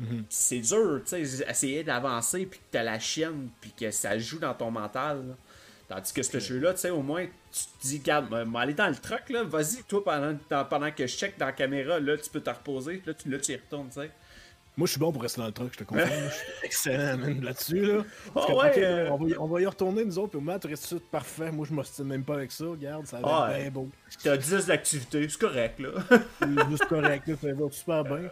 Mhm. 0.01 0.25
C'est 0.31 0.61
dur, 0.61 1.03
tu 1.05 1.27
sais, 1.27 1.45
essayer 1.47 1.85
d'avancer, 1.85 2.47
puis 2.47 2.59
que 2.59 2.65
t'as 2.71 2.83
la 2.83 2.99
chienne, 2.99 3.51
puis 3.61 3.73
que 3.79 3.91
ça 3.91 4.19
joue 4.19 4.39
dans 4.39 4.55
ton 4.55 4.71
mental. 4.71 5.29
là. 5.29 5.35
Tandis 5.89 6.13
que 6.13 6.23
ce 6.23 6.39
jeu-là, 6.39 6.73
tu 6.73 6.81
sais, 6.81 6.91
au 6.91 7.03
moins, 7.03 7.27
tu 7.27 7.65
te 7.65 7.87
dis, 7.87 8.03
moi, 8.47 8.63
aller 8.63 8.75
dans 8.75 8.89
le 8.89 8.97
truck, 8.97 9.29
là, 9.29 9.45
vas-y, 9.45 9.83
toi, 9.85 10.03
pendant, 10.03 10.65
pendant 10.65 10.91
que 10.91 11.07
je 11.07 11.17
check 11.17 11.39
dans 11.39 11.47
la 11.47 11.53
caméra, 11.53 12.01
là, 12.01 12.17
tu 12.17 12.31
peux 12.31 12.41
te 12.41 12.51
reposer, 12.51 13.03
là, 13.05 13.13
tu, 13.13 13.29
là, 13.31 13.39
tu 13.39 13.53
y 13.53 13.57
retournes, 13.57 13.89
tu 13.89 14.01
sais. 14.01 14.11
Moi, 14.79 14.85
je 14.87 14.91
suis 14.91 15.01
bon 15.01 15.11
pour 15.11 15.23
rester 15.23 15.41
dans 15.41 15.47
le 15.47 15.53
truck, 15.53 15.73
je 15.73 15.79
te 15.79 15.85
confirme. 15.85 16.11
là. 16.11 16.17
Je 16.29 16.35
suis 16.35 16.45
excellent, 16.65 17.17
man, 17.17 17.41
là-dessus, 17.43 17.81
là. 17.81 18.05
Parce 18.35 18.47
que, 18.47 18.53
ouais, 18.53 18.85
euh. 18.85 19.09
on, 19.11 19.17
va 19.17 19.29
y, 19.31 19.37
on 19.39 19.47
va 19.47 19.61
y 19.63 19.67
retourner, 19.67 20.05
nous 20.05 20.19
autres, 20.19 20.39
puis 20.39 20.59
tu 20.61 20.67
restes 20.67 20.89
tout 20.91 21.01
parfait. 21.11 21.51
Moi, 21.51 21.67
je 21.67 21.73
m'ostine 21.73 22.05
même 22.05 22.23
pas 22.25 22.35
avec 22.35 22.53
ça, 22.53 22.67
regarde, 22.67 23.07
ça 23.07 23.17
a 23.17 23.21
l'air 23.21 23.29
Ah 23.31 23.49
ouais. 23.49 23.63
bien 23.63 23.71
beau. 23.71 23.89
T'as 24.23 24.37
10 24.37 24.67
d'activités, 24.67 25.27
c'est 25.31 25.39
correct, 25.41 25.79
là. 25.81 25.91
C'est 26.41 26.69
juste 26.71 26.85
correct, 26.87 27.27
là, 27.27 27.35
ça 27.41 27.53
va 27.55 27.71
super 27.71 28.05
bien. 28.05 28.31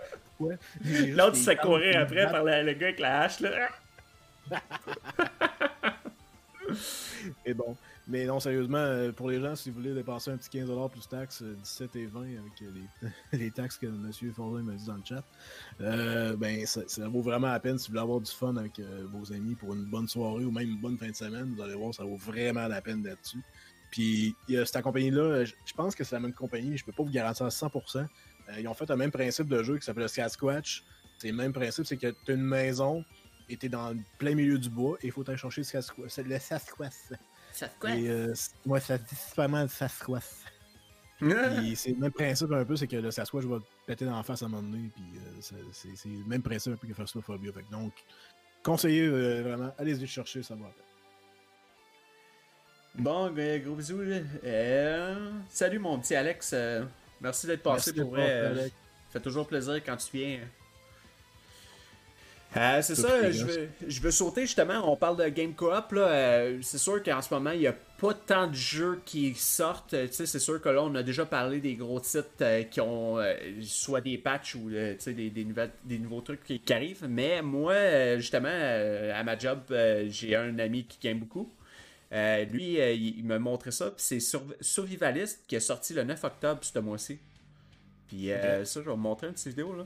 Juste 0.83 1.09
L'autre, 1.17 1.33
des 1.33 1.39
se 1.39 1.45
fait 1.45 1.57
cornes 1.57 1.81
courir 1.81 2.01
après 2.01 2.31
par 2.31 2.45
le, 2.45 2.63
le 2.63 2.73
gars 2.75 2.87
avec 2.89 3.01
la 3.01 3.21
hache, 3.23 3.41
là. 3.41 3.69
Et 7.47 7.55
bon. 7.55 7.75
Mais 8.07 8.27
non, 8.27 8.39
sérieusement, 8.39 8.79
euh, 8.79 9.13
pour 9.13 9.31
les 9.31 9.41
gens, 9.41 9.57
si 9.57 9.71
vous 9.71 9.77
voulez 9.77 9.95
dépenser 9.95 10.31
un 10.31 10.37
petit 10.37 10.59
15$ 10.59 10.91
plus 10.91 11.09
taxes, 11.09 11.43
euh, 11.43 11.55
17 11.55 11.97
et 11.97 12.07
20 12.07 12.21
avec 12.21 12.63
euh, 12.63 13.11
les, 13.33 13.51
taxes 13.55 13.79
que 13.79 13.87
M. 13.87 14.11
Forlin 14.35 14.63
m'a 14.63 14.75
dit 14.75 14.85
dans 14.85 14.97
le 14.97 15.03
chat, 15.05 15.25
euh, 15.81 16.37
ben 16.37 16.67
ça, 16.67 16.83
vaut 17.09 17.23
vraiment 17.23 17.51
la 17.51 17.61
peine 17.61 17.79
si 17.79 17.87
vous 17.87 17.93
voulez 17.93 18.03
avoir 18.03 18.21
du 18.21 18.31
fun 18.31 18.57
avec 18.57 18.79
euh, 18.79 19.07
vos 19.11 19.33
amis 19.33 19.55
pour 19.55 19.73
une 19.75 19.87
bonne 19.87 20.07
soirée 20.07 20.45
ou 20.45 20.51
même 20.51 20.69
une 20.69 20.81
bonne 20.81 20.99
fin 20.99 21.09
de 21.09 21.17
semaine. 21.17 21.55
Vous 21.57 21.63
allez 21.63 21.75
voir, 21.75 21.95
ça 21.95 22.05
vaut 22.05 22.17
vraiment 22.17 22.69
la 22.69 22.83
peine 22.83 23.03
d'être 23.03 23.23
dessus. 23.23 23.43
Puis 23.95 24.35
cette 24.49 24.83
compagnie-là, 24.83 25.23
euh, 25.23 25.47
je 25.47 25.73
pense 25.73 25.95
que 25.95 26.03
c'est 26.03 26.17
la 26.17 26.21
même 26.21 26.33
compagnie, 26.33 26.77
je 26.77 26.85
peux 26.85 26.91
pas 26.91 27.05
vous 27.05 27.13
garantir 27.13 27.47
à 27.47 27.51
100%. 27.51 27.99
Euh, 27.99 28.07
ils 28.59 28.67
ont 28.67 28.75
fait 28.75 28.91
un 28.91 28.97
même 28.97 29.13
principe 29.13 29.47
de 29.47 29.63
jeu 29.63 29.79
qui 29.79 29.85
s'appelle 29.85 30.03
le 30.03 30.09
Sasquatch. 30.09 30.83
C'est 31.19 31.29
le 31.29 31.37
même 31.37 31.53
principe, 31.53 31.87
c'est 31.87 31.97
que 31.97 32.09
tu 32.25 32.33
as 32.33 32.35
une 32.35 32.43
maison 32.43 33.05
et 33.49 33.57
tu 33.57 33.67
es 33.67 33.69
dans 33.69 33.91
le 33.91 34.01
plein 34.19 34.35
milieu 34.35 34.59
du 34.59 34.69
bois 34.69 34.97
et 35.01 35.07
il 35.07 35.13
faut 35.13 35.23
aller 35.29 35.39
chercher 35.39 35.63
le 35.63 36.39
Sasquatch. 36.41 36.93
Sasquatch. 37.57 37.99
Et 37.99 38.09
euh, 38.11 38.35
moi, 38.67 38.81
ça 38.81 38.99
dit 38.99 39.17
mal 39.49 39.69
Sasquatch. 39.69 40.25
Puis 41.19 41.77
c'est 41.77 41.91
le 41.91 41.97
même 41.97 42.13
principe 42.13 42.51
un 42.53 42.65
peu, 42.65 42.77
c'est 42.77 42.87
que 42.89 42.97
le 42.97 43.11
Sasquatch 43.11 43.45
va 43.45 43.59
te 43.59 43.65
péter 43.87 44.05
dans 44.05 44.17
la 44.17 44.23
face 44.23 44.43
à 44.43 44.47
un 44.47 44.49
moment 44.49 44.63
donné. 44.69 44.91
Puis 44.95 45.05
euh, 45.17 45.59
c'est- 45.73 46.09
le 46.09 46.25
même 46.27 46.43
principe 46.43 46.73
un 46.73 46.77
peu 46.77 46.87
que 46.89 46.95
Phasmophobia. 46.95 47.53
Fait 47.53 47.63
que 47.63 47.71
donc, 47.71 47.93
conseiller 48.63 49.03
euh, 49.07 49.43
vraiment, 49.43 49.73
allez-y 49.79 50.01
le 50.01 50.07
chercher, 50.07 50.43
ça 50.43 50.55
va. 50.55 50.67
Bon, 52.97 53.35
g- 53.35 53.61
gros 53.65 53.75
bisous. 53.75 54.01
Euh, 54.45 55.33
salut 55.49 55.79
mon 55.79 55.99
petit 55.99 56.15
Alex. 56.15 56.53
euh, 56.53 56.85
merci 57.21 57.47
d'être 57.47 57.63
passé 57.63 57.91
Merci 57.93 58.01
pour 58.03 58.11
vrai. 58.11 58.29
euh, 58.31 58.69
fait 59.11 59.21
toujours 59.21 59.47
plaisir 59.47 59.75
quand 59.85 59.97
tu 59.97 60.17
viens. 60.17 60.41
Euh, 62.57 62.83
c'est 62.83 62.95
ça, 62.95 63.31
je 63.33 63.45
là. 63.47 63.53
veux, 63.53 63.69
je 63.89 64.01
veux 64.01 64.11
sauter 64.11 64.43
justement. 64.43 64.91
On 64.91 64.97
parle 64.97 65.17
de 65.17 65.29
Game 65.29 65.55
Co-op. 65.55 65.93
là, 65.93 66.09
euh, 66.09 66.59
c'est 66.63 66.79
sûr 66.79 67.03
qu'en 67.03 67.21
ce 67.21 67.33
moment, 67.35 67.51
il 67.51 67.61
n'y 67.61 67.67
a 67.67 67.75
pas 67.99 68.15
tant 68.15 68.47
de 68.47 68.55
jeux 68.55 69.01
qui 69.05 69.35
sortent. 69.35 69.95
Euh, 69.95 70.07
tu 70.07 70.13
sais, 70.15 70.27
C'est 70.27 70.39
sûr 70.39 70.61
que 70.63 70.69
là, 70.69 70.83
on 70.83 70.95
a 70.95 71.03
déjà 71.03 71.27
parlé 71.27 71.61
des 71.61 71.75
gros 71.75 71.99
titres 72.01 72.29
euh, 72.43 72.63
qui 72.63 72.81
ont 72.81 73.17
soit 73.63 74.01
des 74.01 74.19
patchs 74.19 74.55
ou 74.55 74.71
tu 74.71 74.77
sais, 74.99 75.13
des, 75.15 75.31
des, 75.31 75.45
nouvelles- 75.45 75.73
des 75.85 75.99
nouveaux 75.99 76.21
trucs 76.21 76.45
qui, 76.45 76.61
qui 76.61 76.73
arrivent. 76.73 77.07
Mais 77.09 77.43
moi, 77.43 78.17
justement, 78.19 78.49
à 78.49 79.23
ma 79.25 79.37
job, 79.39 79.59
j'ai 80.09 80.37
un 80.37 80.59
ami 80.59 80.85
qui 80.85 80.99
game 81.03 81.19
beaucoup. 81.19 81.53
Lui, 82.13 82.75
il, 82.79 83.19
il 83.19 83.25
m'a 83.25 83.39
montré 83.41 83.71
ça. 83.73 83.87
Puis 83.87 83.97
c'est 84.05 84.21
Sur- 84.21 84.45
Survivalist 84.61 85.43
qui 85.49 85.57
est 85.57 85.61
sorti 85.61 85.95
le 85.95 86.05
9 86.05 86.23
octobre 86.23 86.61
ce 86.63 86.79
mois-ci. 86.79 87.19
Puis 88.07 88.31
euh, 88.31 88.65
ça, 88.65 88.81
je 88.81 88.85
vais 88.85 88.91
vous 88.93 88.97
montrer 88.97 89.27
une 89.29 89.33
petite 89.33 89.49
vidéo 89.49 89.75
là. 89.75 89.85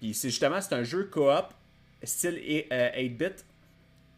Puis 0.00 0.14
c'est 0.14 0.30
justement, 0.30 0.60
c'est 0.60 0.74
un 0.74 0.82
jeu 0.82 1.04
coop 1.04 1.52
style 2.02 2.38
et- 2.38 2.66
euh, 2.72 2.90
8-bit 2.96 3.44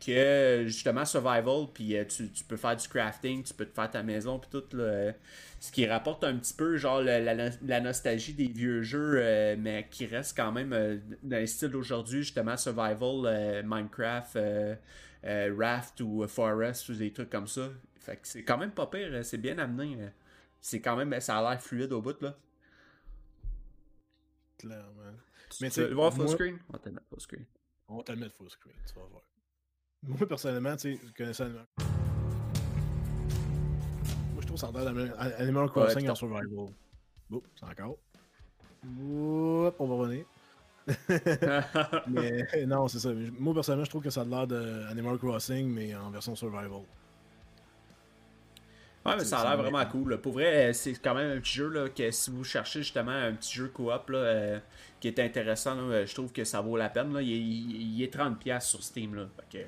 que 0.05 0.65
justement 0.67 1.05
survival 1.05 1.67
puis 1.73 1.97
euh, 1.97 2.05
tu, 2.05 2.45
peux 2.45 2.57
faire 2.57 2.77
du 2.77 2.89
crafting, 2.89 3.43
tu 3.45 3.55
peux 3.55 3.67
te 3.67 3.75
faire 3.75 3.91
ta 3.91 4.03
maison 4.03 4.39
puis 4.39 4.51
tout 4.51 4.77
euh, 4.77 5.13
ce 5.61 5.71
qui 5.71 5.87
rapporte 5.87 6.25
un 6.25 6.37
petit 6.37 6.55
peu 6.55 6.77
genre 6.77 7.01
la, 7.01 7.81
nostalgie 7.81 8.33
des 8.35 8.49
vieux 8.49 8.83
jeux 8.83 9.57
mais 9.59 9.87
qui 9.91 10.07
reste 10.07 10.37
quand 10.37 10.51
même 10.51 10.71
dans 11.23 11.39
le 11.39 11.47
style 11.47 11.69
d'aujourd'hui 11.69 12.23
justement 12.25 12.57
survival 12.57 13.63
Minecraft 13.65 14.39
Raft 15.57 16.01
ou 16.01 16.27
Forest 16.27 16.89
ou 16.89 16.95
des 16.95 17.13
trucs 17.13 17.31
comme 17.31 17.47
ça. 17.47 17.69
Fait 18.01 18.17
que 18.17 18.27
c'est 18.27 18.43
quand 18.43 18.59
même 18.59 18.73
pas 18.73 18.87
pire, 18.89 19.25
c'est 19.25 19.39
bien 19.39 19.57
amené. 19.59 19.97
C'est 20.61 20.81
quand 20.81 20.97
même 20.97 21.21
ça 21.21 21.39
a 21.39 21.51
l'air 21.51 21.63
fluide 21.63 21.93
au 21.93 22.03
bout 22.03 22.21
là. 22.21 22.37
Clairement. 24.59 25.17
Tu 25.57 25.63
Mais 25.65 25.71
tu 25.71 25.81
le 25.81 25.95
voir 25.95 26.13
full 26.13 26.25
moi- 26.25 26.33
screen? 26.33 26.59
On 26.69 26.73
va 26.73 26.79
te 26.79 26.89
le 26.89 26.95
mettre 26.95 27.07
full 27.09 27.21
screen. 27.21 27.45
On 27.89 27.97
va 27.99 28.03
te 28.03 28.13
le 28.13 28.19
mettre 28.19 28.35
full 28.37 28.51
screen, 28.51 28.75
tu 28.87 28.95
vas 28.95 29.07
voir. 29.07 29.23
Moi, 30.03 30.27
personnellement, 30.27 30.77
tu 30.77 30.97
sais, 30.97 31.01
connaissant 31.17 31.45
Animal... 31.45 31.67
Moi, 34.33 34.41
je 34.41 34.47
trouve 34.47 34.57
ça 34.59 34.69
a 34.69 34.73
l'air 34.73 34.85
d'Animal- 34.85 35.35
Animal 35.39 35.69
Crossing 35.71 36.07
t'en- 36.07 36.13
en 36.13 36.15
survival. 36.15 36.47
Bon, 37.31 37.43
c'est 37.55 37.65
encore. 37.67 37.99
Oups, 38.85 39.77
on 39.79 39.87
va 39.87 39.95
revenir. 39.95 40.25
Mais 42.09 42.67
non, 42.67 42.89
c'est 42.89 42.99
ça. 42.99 43.11
Moi, 43.39 43.55
personnellement, 43.55 43.85
je 43.85 43.91
trouve 43.91 44.03
que 44.03 44.11
ça 44.11 44.23
a 44.23 44.25
l'air 44.25 44.47
d'Animal 44.47 45.19
Crossing, 45.19 45.69
mais 45.69 45.95
en 45.95 46.11
version 46.11 46.35
survival. 46.35 46.83
Ouais, 49.05 49.17
mais 49.17 49.25
ça 49.25 49.41
a 49.41 49.45
l'air 49.45 49.57
vrai. 49.61 49.71
vraiment 49.71 49.91
cool. 49.91 50.11
là. 50.11 50.19
Pour 50.19 50.33
vrai, 50.35 50.71
euh, 50.71 50.73
c'est 50.73 50.93
quand 50.95 51.15
même 51.15 51.37
un 51.37 51.41
petit 51.41 51.55
jeu 51.55 51.69
là, 51.69 51.89
que 51.89 52.11
si 52.11 52.31
vous 52.31 52.45
cherchez 52.45 52.83
justement 52.83 53.11
un 53.11 53.33
petit 53.33 53.55
jeu 53.55 53.69
coop 53.69 54.11
là, 54.11 54.19
euh, 54.19 54.59
qui 55.01 55.09
est 55.09 55.19
intéressant, 55.19 55.75
là, 55.75 55.83
euh, 55.83 56.07
je 56.07 56.15
trouve 56.15 56.31
que 56.33 56.45
ça 56.45 56.61
vaut 56.61 56.77
la 56.77 56.89
peine. 56.89 57.13
Là. 57.13 57.21
Il, 57.21 57.33
est, 57.33 57.37
il- 57.41 57.97
il 57.97 58.03
est 58.03 58.13
30$ 58.15 58.61
sur 58.67 58.83
Steam. 58.83 59.15
Là. 59.17 59.27
Fait 59.51 59.59
que, 59.59 59.65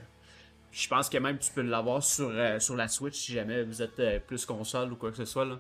je 0.71 0.89
pense 0.89 1.09
que 1.09 1.19
même 1.19 1.39
tu 1.39 1.53
peux 1.53 1.63
l'avoir 1.63 2.03
sur, 2.03 2.29
euh, 2.31 2.61
sur 2.61 2.77
la 2.77 2.87
Switch 2.89 3.15
si 3.17 3.33
jamais 3.33 3.65
vous 3.65 3.83
êtes 3.83 3.99
euh, 3.99 4.19
plus 4.21 4.45
console 4.47 4.93
ou 4.93 4.97
quoi 4.97 5.11
que 5.11 5.17
ce 5.17 5.25
soit. 5.25 5.45
Là. 5.45 5.59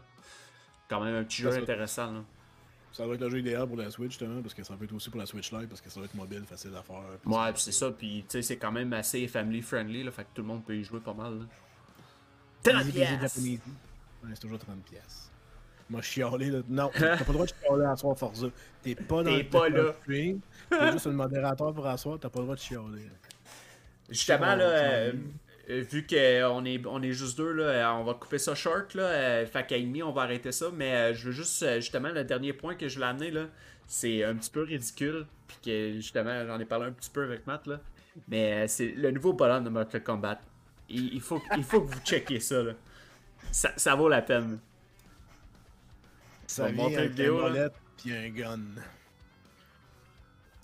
Quand 0.88 1.00
même 1.02 1.14
un 1.16 1.24
petit 1.24 1.42
jeu 1.42 1.50
Ça, 1.50 1.58
intéressant. 1.58 2.12
Là. 2.12 2.20
Ça 2.92 3.04
doit 3.04 3.16
être 3.16 3.22
le 3.22 3.30
jeu 3.30 3.38
idéal 3.40 3.66
pour 3.66 3.76
la 3.76 3.90
Switch, 3.90 4.10
justement, 4.12 4.40
parce 4.40 4.54
que 4.54 4.62
ça 4.62 4.74
peut 4.76 4.84
être 4.84 4.92
aussi 4.94 5.10
pour 5.10 5.18
la 5.18 5.26
Switch 5.26 5.50
Lite, 5.50 5.68
parce 5.68 5.80
que 5.80 5.90
ça 5.90 5.96
doit 5.96 6.04
être 6.04 6.14
mobile, 6.14 6.44
facile 6.48 6.70
à 6.78 6.82
faire. 6.84 7.02
Ouais, 7.24 7.52
puis 7.52 7.60
c'est 7.60 7.72
ça. 7.72 7.90
Puis 7.90 8.20
tu 8.28 8.34
sais, 8.38 8.42
c'est 8.42 8.56
quand 8.56 8.70
même 8.70 8.92
assez 8.92 9.26
family 9.26 9.62
friendly. 9.62 10.04
Là, 10.04 10.12
fait 10.12 10.22
que 10.22 10.28
tout 10.32 10.42
le 10.42 10.46
monde 10.48 10.64
peut 10.64 10.76
y 10.76 10.84
jouer 10.84 11.00
pas 11.00 11.12
mal. 11.14 11.40
Là. 11.40 11.44
Easy 12.70 12.92
peasy 12.92 13.04
30$! 13.14 13.20
Japanese. 13.20 13.60
Ouais, 14.22 14.30
c'est 14.34 14.40
toujours 14.40 14.58
30 14.58 14.82
pièces. 14.84 15.30
Moi, 15.90 16.00
chialé, 16.00 16.50
là. 16.50 16.60
Non, 16.68 16.90
t'as 16.98 17.18
pas 17.18 17.24
le 17.28 17.32
droit 17.34 17.46
de 17.46 17.52
chialer 17.62 17.84
à 17.84 17.96
soir 17.96 18.16
Forza. 18.18 18.46
T'es 18.82 18.94
pas 18.94 19.22
dans 19.22 19.30
T'es 19.30 19.42
le 19.42 19.48
pas 19.48 19.68
là. 19.68 19.94
stream. 20.02 20.40
T'es 20.70 20.92
juste 20.92 21.06
le 21.06 21.12
modérateur 21.12 21.74
pour 21.74 21.86
asseoir, 21.86 22.18
t'as 22.18 22.30
pas 22.30 22.38
le 22.38 22.44
droit 22.44 22.56
de 22.56 22.60
chialer. 22.60 23.10
Justement, 24.08 24.54
là, 24.54 24.64
euh, 24.64 25.12
euh, 25.70 25.84
vu 25.90 26.06
qu'on 26.06 26.64
est, 26.64 26.86
on 26.86 27.02
est 27.02 27.12
juste 27.12 27.36
deux, 27.38 27.52
là, 27.52 27.64
euh, 27.64 28.00
on 28.00 28.04
va 28.04 28.14
couper 28.14 28.38
ça 28.38 28.54
short. 28.54 28.94
Là, 28.94 29.44
fait 29.46 29.66
qu'à 29.66 29.78
demi, 29.78 30.02
on 30.02 30.12
va 30.12 30.22
arrêter 30.22 30.52
ça. 30.52 30.66
Mais 30.72 31.12
je 31.14 31.26
veux 31.26 31.32
juste, 31.32 31.64
justement, 31.76 32.08
le 32.10 32.24
dernier 32.24 32.52
point 32.54 32.74
que 32.76 32.88
je 32.88 32.94
voulais 32.94 33.06
amener, 33.06 33.30
là, 33.30 33.46
c'est 33.86 34.24
un 34.24 34.34
petit 34.36 34.50
peu 34.50 34.62
ridicule. 34.62 35.26
Puis 35.46 35.58
que, 35.64 35.92
justement, 35.96 36.46
j'en 36.46 36.58
ai 36.58 36.64
parlé 36.64 36.86
un 36.86 36.92
petit 36.92 37.10
peu 37.10 37.24
avec 37.24 37.46
Matt. 37.46 37.66
Là, 37.66 37.80
mais 38.28 38.68
c'est 38.68 38.88
le 38.88 39.10
nouveau 39.10 39.32
bonhomme 39.34 39.64
de 39.64 39.70
Mortal 39.70 40.02
Kombat. 40.02 40.40
Il, 40.88 41.14
il 41.14 41.20
faut, 41.20 41.42
il 41.56 41.64
faut 41.64 41.80
que 41.82 41.92
vous 41.94 42.00
checkiez 42.00 42.40
ça. 42.40 42.62
Là. 42.62 42.72
Ça, 43.50 43.72
ça 43.76 43.94
vaut 43.94 44.08
la 44.08 44.22
peine. 44.22 44.58
Ça 46.46 46.64
vient 46.72 46.84
avec 46.98 47.10
vidéo, 47.10 47.46
une 47.48 47.70
pis 47.96 48.12
un 48.12 48.28
gun. 48.30 48.60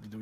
Vidéo. 0.02 0.20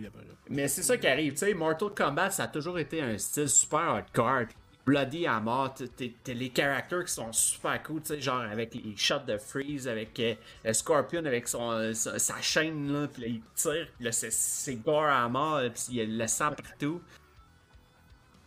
Mais 0.51 0.67
c'est 0.69 0.83
ça 0.83 0.97
qui 0.97 1.07
arrive, 1.07 1.33
tu 1.33 1.39
sais, 1.41 1.55
Mortal 1.55 1.91
Kombat, 1.95 2.31
ça 2.31 2.45
a 2.45 2.49
toujours 2.49 2.79
été 2.79 3.01
un 3.01 3.17
style 3.19 3.49
super 3.49 3.79
hardcore. 3.81 4.47
Bloody 4.85 5.27
à 5.27 5.39
mort, 5.39 5.75
t'as- 5.75 6.33
les 6.33 6.51
characters 6.55 7.05
qui 7.05 7.13
sont 7.13 7.31
super 7.33 7.81
cool, 7.83 8.01
tu 8.01 8.09
sais, 8.15 8.21
genre 8.23 8.41
avec 8.41 8.75
les 8.75 8.97
shots 8.97 9.19
de 9.27 9.37
Freeze, 9.37 9.87
avec 9.87 10.19
euh, 10.19 10.35
le 10.65 10.73
Scorpion 10.73 11.25
avec 11.27 11.47
son, 11.47 11.71
euh, 11.73 11.93
sa, 11.93 12.19
sa 12.19 12.41
chaîne, 12.41 12.91
là, 12.91 13.07
puis 13.07 13.23
là, 13.23 13.29
il 13.29 13.43
tire, 13.55 13.87
puis 13.97 14.05
là, 14.07 14.13
c'est- 14.13 14.33
c'est 14.33 14.77
gore 14.77 15.05
à 15.05 15.29
mort, 15.29 15.61
puis 15.75 15.83
il 15.91 15.95
y 15.97 16.01
a 16.01 16.05
le 16.07 16.27
sang 16.27 16.53
partout. 16.53 17.03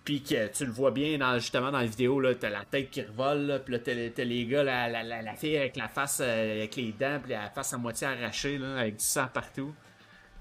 Puis 0.04 0.24
que 0.24 0.48
tu 0.48 0.66
le 0.66 0.72
vois 0.72 0.92
bien 0.92 1.18
dans, 1.20 1.38
justement 1.38 1.72
dans 1.72 1.80
la 1.80 1.86
vidéo, 1.86 2.20
là, 2.20 2.34
t'as 2.34 2.50
la 2.50 2.66
tête 2.66 2.90
qui 2.90 3.04
revole, 3.04 3.42
là, 3.42 3.60
puis 3.60 3.74
là, 3.74 3.80
t'as, 3.80 4.10
t'as 4.10 4.24
les 4.24 4.46
gars, 4.48 4.64
la, 4.64 4.88
la, 4.90 5.04
la, 5.04 5.22
la 5.22 5.36
fille 5.36 5.58
avec 5.58 5.76
la 5.76 5.88
face, 5.88 6.22
euh, 6.22 6.58
avec 6.58 6.76
les 6.76 6.92
dents, 6.92 7.20
puis 7.22 7.34
la 7.34 7.50
face 7.52 7.74
à 7.74 7.78
moitié 7.78 8.08
arrachée, 8.08 8.58
là, 8.58 8.78
avec 8.78 8.98
du 8.98 9.06
sang 9.06 9.28
partout. 9.32 9.76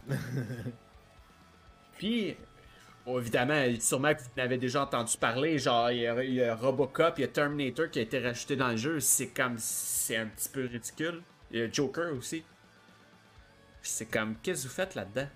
Puis, 1.99 2.35
bon, 3.05 3.19
évidemment, 3.19 3.63
sûrement 3.79 4.15
que 4.15 4.21
vous 4.21 4.29
en 4.39 4.43
avez 4.43 4.57
déjà 4.57 4.83
entendu 4.83 5.19
parler, 5.19 5.59
genre, 5.59 5.91
il 5.91 5.99
y, 5.99 6.07
a, 6.07 6.25
il 6.25 6.35
y 6.35 6.43
a 6.43 6.55
Robocop, 6.55 7.19
il 7.19 7.21
y 7.21 7.25
a 7.25 7.29
Terminator 7.29 7.91
qui 7.91 7.99
a 7.99 8.03
été 8.03 8.19
rajouté 8.19 8.57
dans 8.57 8.69
le 8.69 8.79
jeu, 8.79 9.01
c'est 9.01 9.29
comme, 9.29 9.57
c'est 9.59 10.17
un 10.17 10.27
petit 10.27 10.49
peu 10.49 10.65
ridicule. 10.65 11.21
Il 11.51 11.59
y 11.59 11.63
a 11.63 11.71
Joker 11.71 12.15
aussi. 12.15 12.43
Puis 13.83 13.91
c'est 13.91 14.07
comme, 14.07 14.37
qu'est-ce 14.43 14.63
que 14.63 14.69
vous 14.69 14.75
faites 14.75 14.95
là-dedans? 14.95 15.29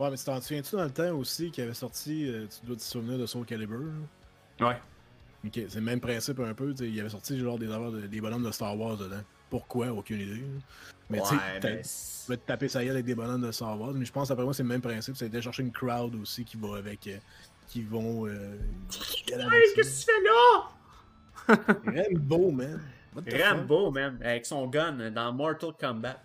Ouais, 0.00 0.10
mais 0.10 0.16
tu 0.16 0.24
t'en 0.24 0.40
souviens-tu 0.40 0.76
dans 0.76 0.84
le 0.84 0.90
temps 0.90 1.10
aussi 1.14 1.50
qu'il 1.50 1.62
avait 1.64 1.74
sorti, 1.74 2.26
euh, 2.26 2.46
tu 2.46 2.66
dois 2.66 2.76
te 2.76 2.82
souvenir 2.82 3.18
de 3.18 3.26
Soul 3.26 3.44
Calibur? 3.44 3.80
là? 4.58 4.66
Ouais. 4.68 4.76
Ok, 5.44 5.52
c'est 5.54 5.74
le 5.76 5.80
même 5.82 6.00
principe 6.00 6.40
un 6.40 6.54
peu, 6.54 6.70
tu 6.72 6.78
sais, 6.78 6.88
il 6.90 6.98
avait 7.00 7.08
sorti 7.10 7.38
genre 7.38 7.58
des, 7.58 7.66
de- 7.66 8.06
des 8.06 8.20
bonhommes 8.20 8.42
de 8.44 8.50
Star 8.50 8.78
Wars 8.78 8.96
dedans. 8.96 9.20
Pourquoi? 9.50 9.88
Aucune 9.88 10.20
idée. 10.20 10.40
là. 10.40 10.46
Mais 11.10 11.20
tu 11.20 11.24
sais, 11.28 11.34
Ouais, 11.34 11.82
tu 11.82 12.30
vas 12.30 12.36
te 12.36 12.46
taper 12.46 12.68
sa 12.68 12.82
gueule 12.82 12.92
avec 12.94 13.04
des 13.04 13.14
bonhommes 13.14 13.42
de 13.42 13.52
Star 13.52 13.78
Wars, 13.78 13.92
mais 13.92 14.04
je 14.04 14.12
pense 14.12 14.28
d'après 14.28 14.44
moi 14.44 14.54
c'est 14.54 14.62
le 14.62 14.68
même 14.68 14.80
principe, 14.80 15.16
c'est 15.16 15.28
d'aller 15.28 15.42
chercher 15.42 15.62
une 15.62 15.72
crowd 15.72 16.14
aussi 16.16 16.44
qui 16.44 16.56
va 16.56 16.76
avec. 16.78 17.06
euh, 17.06 17.18
qui 17.68 17.82
vont. 17.82 18.26
Euh, 18.26 18.56
qu'est-ce 19.26 19.74
que 19.74 19.82
tu 19.82 20.06
fais 20.06 20.22
là? 20.24 22.04
Rambo, 22.10 22.50
man. 22.50 22.80
Rambo, 23.50 23.90
man, 23.90 24.18
avec 24.22 24.46
son 24.46 24.66
gun 24.66 25.10
dans 25.10 25.32
Mortal 25.32 25.70
Kombat. 25.78 26.20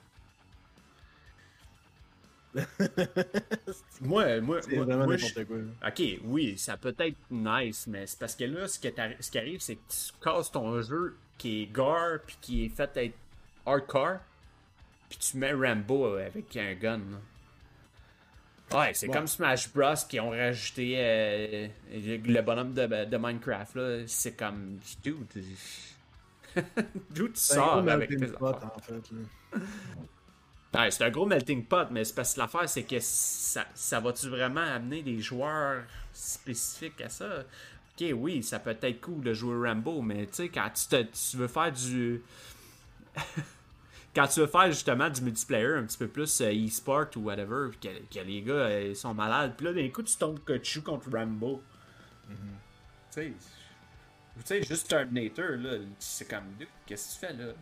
moi, 4.01 4.39
moi, 4.41 4.61
C'est 4.61 4.75
moi, 4.75 4.85
vraiment 4.85 5.05
moi, 5.05 5.15
n'importe 5.17 5.45
quoi. 5.45 5.57
Ok, 5.87 6.01
oui, 6.23 6.57
ça 6.57 6.77
peut 6.77 6.95
être 6.97 7.17
nice, 7.29 7.87
mais 7.87 8.07
c'est 8.07 8.19
parce 8.19 8.35
que 8.35 8.45
là, 8.45 8.67
ce, 8.67 8.79
que 8.79 8.87
t'arri- 8.89 9.17
ce 9.19 9.29
qui 9.31 9.37
arrive, 9.37 9.59
c'est 9.59 9.75
que 9.75 9.81
tu 9.89 10.11
casses 10.23 10.51
ton 10.51 10.81
jeu 10.81 11.17
qui 11.37 11.63
est 11.63 11.65
gore, 11.67 12.19
puis 12.25 12.37
qui 12.41 12.65
est 12.65 12.69
fait 12.69 12.95
être 12.97 13.15
hardcore, 13.65 14.19
puis 15.09 15.17
tu 15.19 15.37
mets 15.37 15.53
Rambo 15.53 16.15
avec 16.15 16.55
un 16.57 16.73
gun. 16.75 16.99
là. 16.99 17.17
Ouais, 18.71 18.93
c'est 18.95 19.09
comme 19.09 19.27
Smash 19.27 19.71
Bros. 19.71 19.93
qui 20.09 20.19
ont 20.19 20.31
rajouté 20.31 20.95
euh, 20.97 21.67
le 21.91 22.41
bonhomme 22.41 22.73
de, 22.73 23.05
de 23.05 23.17
Minecraft, 23.17 23.75
là. 23.75 24.03
C'est 24.07 24.35
comme. 24.35 24.79
Dude. 25.03 25.27
D'où 27.11 27.27
tu 27.27 27.33
gros 27.33 27.35
sors 27.35 27.87
avec 27.89 28.09
tes 28.17 28.31
en 28.41 28.79
fait. 28.79 29.11
là. 29.11 29.59
Ouais, 30.75 30.91
c'est 30.91 31.03
un 31.05 31.09
gros 31.09 31.25
melting 31.25 31.63
pot, 31.65 31.87
mais 31.91 32.03
c'est 32.03 32.13
parce 32.15 32.33
que 32.33 32.39
l'affaire, 32.39 32.67
c'est 32.67 32.83
que 32.83 32.99
ça, 32.99 33.65
ça 33.73 33.99
va-tu 33.99 34.27
vraiment 34.29 34.61
amener 34.61 35.01
des 35.03 35.19
joueurs 35.21 35.83
spécifiques 36.11 36.99
à 37.01 37.09
ça? 37.09 37.43
Ok, 37.97 38.07
oui, 38.13 38.43
ça 38.43 38.59
peut 38.59 38.75
être 38.81 39.01
cool 39.01 39.21
de 39.23 39.33
jouer 39.33 39.69
Rambo, 39.69 40.01
mais 40.01 40.25
tu 40.27 40.33
sais, 40.33 40.49
quand 40.49 40.69
tu, 40.73 40.87
te- 40.87 41.03
tu 41.03 41.37
veux 41.37 41.47
faire 41.47 41.71
du. 41.71 42.21
quand 44.15 44.27
tu 44.27 44.41
veux 44.41 44.47
faire 44.47 44.67
justement 44.67 45.09
du 45.09 45.21
multiplayer 45.21 45.75
un 45.75 45.83
petit 45.83 45.97
peu 45.97 46.07
plus 46.09 46.41
euh, 46.41 46.51
e-sport 46.51 47.05
ou 47.15 47.19
whatever, 47.21 47.69
puis 47.69 47.79
que, 47.89 48.19
que 48.19 48.25
les 48.25 48.41
gars 48.41 48.53
euh, 48.53 48.87
ils 48.89 48.95
sont 48.95 49.13
malades, 49.13 49.53
puis 49.55 49.67
là, 49.67 49.73
d'un 49.73 49.87
coup, 49.89 50.03
tu 50.03 50.17
tombes 50.17 50.43
que 50.43 50.53
tu 50.57 50.73
joues 50.73 50.83
contre 50.83 51.09
Rambo. 51.09 51.61
Tu 53.11 53.21
sais, 53.21 53.31
tu 53.31 54.41
sais, 54.43 54.63
juste 54.63 54.89
Terminator, 54.89 55.51
là, 55.57 55.77
c'est 55.99 56.27
comme, 56.29 56.43
qu'est-ce 56.85 57.19
que 57.19 57.25
tu 57.27 57.33
fais 57.33 57.33
là? 57.41 57.53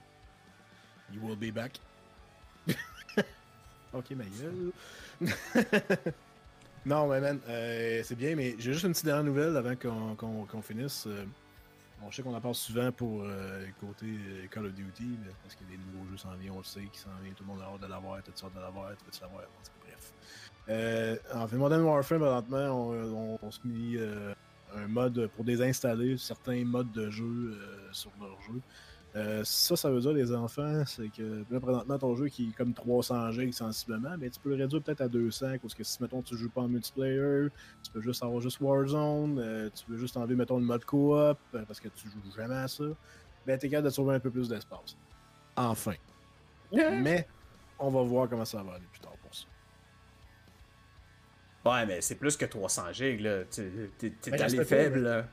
You 1.11 1.21
will 1.21 1.35
be 1.37 1.53
back. 1.53 1.79
ok, 3.93 4.11
ma 4.11 4.23
gueule. 4.25 4.71
non, 6.85 7.07
mais 7.07 7.21
man, 7.21 7.39
euh, 7.47 8.01
c'est 8.03 8.15
bien, 8.15 8.35
mais 8.35 8.55
j'ai 8.59 8.73
juste 8.73 8.83
une 8.85 8.91
petite 8.91 9.05
dernière 9.05 9.23
nouvelle 9.23 9.55
avant 9.55 9.75
qu'on 9.75 10.15
qu'on- 10.15 10.45
qu'on 10.45 10.61
finisse. 10.61 11.05
Euh, 11.07 11.23
on 12.05 12.11
sait 12.11 12.21
qu'on 12.21 12.35
en 12.35 12.41
parle 12.41 12.55
souvent 12.55 12.91
pour 12.91 13.21
euh, 13.23 13.65
le 13.65 13.71
côté 13.79 14.05
euh, 14.05 14.45
Call 14.51 14.65
of 14.65 14.73
Duty, 14.73 15.17
là, 15.25 15.31
parce 15.41 15.55
que 15.55 15.63
des 15.63 15.77
nouveaux 15.77 16.09
jeux 16.11 16.17
s'en 16.17 16.33
viennent, 16.35 16.51
on 16.53 16.57
le 16.57 16.63
sait, 16.65 16.81
qui 16.91 16.99
s'en 16.99 17.09
viennent, 17.21 17.33
tout 17.33 17.43
le 17.45 17.53
monde 17.53 17.61
a 17.61 17.65
hâte 17.73 17.79
de 17.81 17.87
l'avoir, 17.87 18.21
tout 18.21 18.31
sortes 18.35 18.53
de 18.55 18.59
l'avoir, 18.59 18.89
tu 18.97 19.05
veux-tu 19.05 19.21
l'avoir, 19.21 19.43
tout 19.43 19.71
bref. 19.85 20.13
Euh, 20.67 21.15
en 21.33 21.47
fait, 21.47 21.55
Modern 21.55 21.81
Warfare, 21.83 22.19
présentement, 22.19 22.89
on, 22.89 23.13
on, 23.33 23.39
on 23.41 23.51
se 23.51 23.59
met 23.63 23.97
euh, 23.97 24.33
un 24.75 24.87
mode 24.87 25.27
pour 25.35 25.45
désinstaller 25.45 26.17
certains 26.17 26.65
modes 26.65 26.91
de 26.91 27.09
jeu 27.09 27.57
sur 27.93 28.11
leur 28.19 28.41
jeu. 28.41 28.59
Euh, 29.15 29.43
ça, 29.43 29.75
ça 29.75 29.91
veut 29.91 29.99
dire, 29.99 30.11
les 30.13 30.33
enfants, 30.33 30.83
c'est 30.87 31.09
que 31.09 31.43
là, 31.51 31.59
présentement, 31.59 31.99
ton 31.99 32.15
jeu 32.15 32.29
qui 32.29 32.49
est 32.49 32.53
comme 32.57 32.73
300 32.73 33.31
gigs 33.31 33.53
sensiblement, 33.53 34.15
mais 34.17 34.29
tu 34.31 34.39
peux 34.39 34.49
le 34.49 34.55
réduire 34.55 34.81
peut-être 34.81 35.01
à 35.01 35.07
200, 35.07 35.57
parce 35.61 35.75
que 35.75 35.83
si, 35.83 36.01
mettons, 36.01 36.23
tu 36.23 36.35
joues 36.35 36.49
pas 36.49 36.61
en 36.61 36.67
multiplayer, 36.67 37.47
tu 37.83 37.91
peux 37.91 38.01
juste 38.01 38.23
avoir 38.23 38.41
juste 38.41 38.59
Warzone, 38.59 39.37
euh, 39.39 39.69
tu 39.75 39.85
peux 39.85 39.97
juste 39.97 40.17
enlever, 40.17 40.35
mettons, 40.35 40.57
le 40.57 40.65
mode 40.65 40.83
coop, 40.85 41.13
euh, 41.13 41.35
parce 41.67 41.79
que 41.79 41.89
tu 41.89 42.07
joues 42.09 42.35
jamais 42.35 42.55
à 42.55 42.67
ça, 42.67 42.85
ben, 43.45 43.59
t'es 43.59 43.69
capable 43.69 43.85
de 43.89 43.93
sauver 43.93 44.15
un 44.15 44.19
peu 44.19 44.31
plus 44.31 44.49
d'espace. 44.49 44.97
Enfin. 45.55 45.93
mais, 46.71 47.27
on 47.77 47.91
va 47.91 48.01
voir 48.01 48.27
comment 48.27 48.45
ça 48.45 48.63
va 48.63 48.73
aller 48.73 48.85
plus 48.91 48.99
tard 49.01 49.13
pour 49.21 49.35
ça. 49.35 49.45
Ouais, 51.65 51.85
mais 51.85 52.01
c'est 52.01 52.15
plus 52.15 52.35
que 52.35 52.45
300 52.45 52.91
gigs, 52.93 53.21
là. 53.21 53.43
T'es 53.45 53.69
Ben, 54.31 54.41
allé 54.41 54.65
faible, 54.65 54.95
mais- 54.97 55.01
là. 55.01 55.27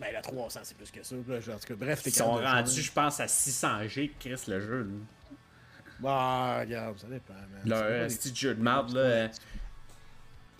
Ben, 0.00 0.12
la 0.12 0.20
300, 0.22 0.60
c'est 0.64 0.76
plus 0.76 0.90
que 0.90 1.02
ça. 1.02 1.14
en 1.14 1.18
tout 1.22 1.66
cas, 1.68 1.74
bref, 1.76 2.02
t'es 2.02 2.10
Ils 2.10 2.14
sont 2.14 2.32
rendus, 2.32 2.82
je 2.82 2.92
pense, 2.92 3.20
à 3.20 3.28
600 3.28 3.86
gigs, 3.88 4.12
Chris, 4.18 4.42
le 4.48 4.60
jeu. 4.60 4.82
là. 4.82 6.06
Ah, 6.06 6.58
regarde, 6.60 6.98
ça 6.98 7.06
dépend, 7.06 7.34
Leur 7.64 8.08
des- 8.08 8.14
petit 8.16 8.34
jeu 8.34 8.54
de 8.54 8.62
merde, 8.62 8.92
là. 8.92 9.00
euh, 9.00 9.28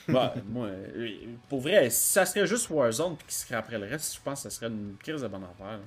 Ouais, 0.06 0.30
moi, 0.46 0.66
euh, 0.66 1.08
pour 1.48 1.60
vrai, 1.62 1.88
si 1.90 2.08
ça 2.12 2.26
serait 2.26 2.46
juste 2.46 2.68
Warzone 2.70 3.16
qui 3.26 3.34
serait 3.34 3.54
après 3.56 3.78
le 3.78 3.86
reste, 3.86 4.14
je 4.16 4.20
pense 4.20 4.42
que 4.42 4.50
ça 4.50 4.56
serait 4.56 4.68
une 4.68 4.96
crise 4.98 5.22
de 5.22 5.28
bonne 5.28 5.44
affaire. 5.44 5.80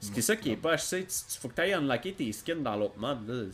C'est 0.00 0.22
ça 0.22 0.34
qui 0.36 0.50
est 0.52 0.56
pas. 0.56 0.76
Tu, 0.76 1.04
tu- 1.04 1.38
faut 1.40 1.48
que 1.48 1.54
tu 1.54 1.60
ailles 1.60 1.74
unlocker 1.74 2.12
tes 2.14 2.32
skins 2.32 2.62
dans 2.62 2.76
l'autre 2.76 2.98
mode. 2.98 3.28
Là. 3.28 3.44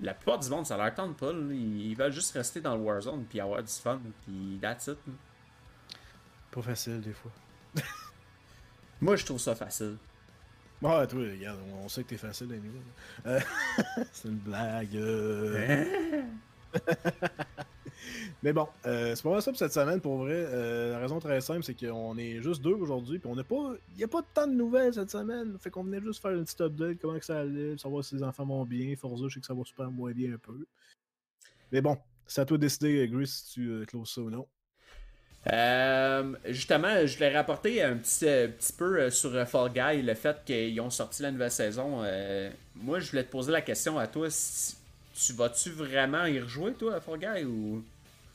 La 0.00 0.14
plupart 0.14 0.38
du 0.38 0.48
monde, 0.50 0.66
ça 0.66 0.76
leur 0.78 0.94
tente 0.94 1.16
pas. 1.18 1.32
là. 1.32 1.38
Ils, 1.50 1.90
ils 1.90 1.94
veulent 1.94 2.12
juste 2.12 2.32
rester 2.32 2.60
dans 2.60 2.74
le 2.76 2.82
Warzone 2.82 3.24
puis 3.26 3.40
avoir 3.40 3.62
du 3.62 3.72
fun. 3.72 4.00
Puis 4.26 4.58
that's 4.60 4.86
it. 4.88 4.98
là. 5.06 5.12
Pas 6.50 6.62
facile, 6.62 7.00
des 7.00 7.12
fois. 7.12 7.30
Moi, 9.00 9.16
je 9.16 9.24
trouve 9.24 9.38
ça 9.38 9.54
facile. 9.54 9.96
Ouais, 10.82 11.06
toi, 11.06 11.20
regarde, 11.20 11.60
on 11.82 11.88
sait 11.88 12.02
que 12.04 12.08
t'es 12.08 12.16
facile. 12.16 12.48
Euh, 13.26 13.40
c'est 14.12 14.28
une 14.28 14.36
blague. 14.36 14.96
euh. 14.96 16.22
Mais 18.42 18.52
bon, 18.52 18.66
euh, 18.86 19.14
c'est 19.14 19.22
pas 19.22 19.30
mal 19.30 19.42
ça 19.42 19.50
pour 19.50 19.58
cette 19.58 19.72
semaine, 19.72 20.00
pour 20.00 20.18
vrai. 20.18 20.34
Euh, 20.34 20.92
la 20.92 20.98
raison 20.98 21.18
très 21.18 21.40
simple, 21.40 21.62
c'est 21.62 21.74
qu'on 21.74 22.16
est 22.16 22.40
juste 22.40 22.62
deux 22.62 22.72
aujourd'hui, 22.74 23.18
puis 23.18 23.30
on 23.30 23.36
n'a 23.36 23.44
pas... 23.44 23.74
Il 23.90 23.96
n'y 23.96 24.04
a 24.04 24.08
pas 24.08 24.22
tant 24.34 24.46
de 24.46 24.54
nouvelles 24.54 24.94
cette 24.94 25.10
semaine. 25.10 25.58
Fait 25.58 25.70
qu'on 25.70 25.84
venait 25.84 26.00
juste 26.00 26.22
faire 26.22 26.32
une 26.32 26.44
petite 26.44 26.60
update, 26.60 26.98
comment 27.00 27.18
que 27.18 27.24
ça 27.24 27.40
allait, 27.40 27.76
savoir 27.76 28.02
si 28.04 28.14
les 28.14 28.22
enfants 28.22 28.46
vont 28.46 28.64
bien. 28.64 28.94
Forza, 28.96 29.28
je 29.28 29.34
sais 29.34 29.40
que 29.40 29.46
ça 29.46 29.54
va 29.54 29.64
super 29.64 29.90
moins 29.90 30.12
bien 30.12 30.32
un 30.34 30.38
peu. 30.38 30.64
Mais 31.72 31.82
bon, 31.82 31.98
c'est 32.26 32.40
à 32.40 32.44
toi 32.46 32.56
de 32.56 32.62
décider, 32.62 33.06
Gris, 33.08 33.26
si 33.26 33.52
tu 33.52 33.86
closes 33.86 34.10
ça 34.10 34.22
ou 34.22 34.30
non. 34.30 34.46
Euh, 35.52 36.34
justement, 36.48 37.06
je 37.06 37.18
l'ai 37.18 37.34
rapporté 37.34 37.82
un 37.82 37.96
petit, 37.96 38.26
euh, 38.26 38.48
petit 38.48 38.72
peu 38.74 39.00
euh, 39.00 39.10
sur 39.10 39.34
euh, 39.34 39.46
Fall 39.46 39.72
Guy, 39.72 40.02
le 40.02 40.14
fait 40.14 40.36
qu'ils 40.44 40.78
ont 40.82 40.90
sorti 40.90 41.22
la 41.22 41.30
nouvelle 41.30 41.50
saison. 41.50 42.02
Euh, 42.04 42.50
moi, 42.76 43.00
je 43.00 43.10
voulais 43.10 43.24
te 43.24 43.30
poser 43.30 43.50
la 43.52 43.62
question 43.62 43.98
à 43.98 44.06
toi. 44.06 44.28
si- 44.30 44.76
tu 45.14 45.32
vas-tu 45.34 45.70
vraiment 45.70 46.24
y 46.26 46.40
rejouer, 46.40 46.72
toi, 46.74 46.94
à 46.96 47.00
Fall 47.00 47.18
Guy, 47.18 47.44
ou? 47.44 47.84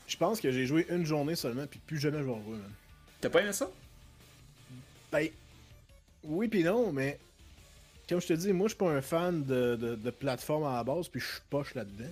Je 0.07 0.17
pense 0.17 0.39
que 0.39 0.51
j'ai 0.51 0.65
joué 0.67 0.85
une 0.89 1.05
journée 1.05 1.35
seulement, 1.35 1.65
puis 1.65 1.79
plus 1.79 1.97
jamais 1.99 2.19
je 2.19 2.23
vais 2.23 2.31
en 2.31 2.35
rejouer, 2.35 2.57
man. 2.57 2.71
t'as 3.21 3.29
pas 3.29 3.41
aimé 3.41 3.53
ça? 3.53 3.69
Ben, 5.11 5.27
oui 6.23 6.47
puis 6.47 6.63
non, 6.63 6.91
mais 6.91 7.17
comme 8.07 8.21
je 8.21 8.27
te 8.27 8.33
dis, 8.33 8.53
moi 8.53 8.67
je 8.67 8.73
suis 8.73 8.77
pas 8.77 8.91
un 8.91 9.01
fan 9.01 9.43
de, 9.45 9.75
de, 9.75 9.95
de 9.95 10.09
plateforme 10.11 10.65
à 10.65 10.73
la 10.75 10.83
base, 10.83 11.07
puis 11.07 11.21
je 11.21 11.25
suis 11.25 11.41
poche 11.49 11.73
là-dedans. 11.73 12.11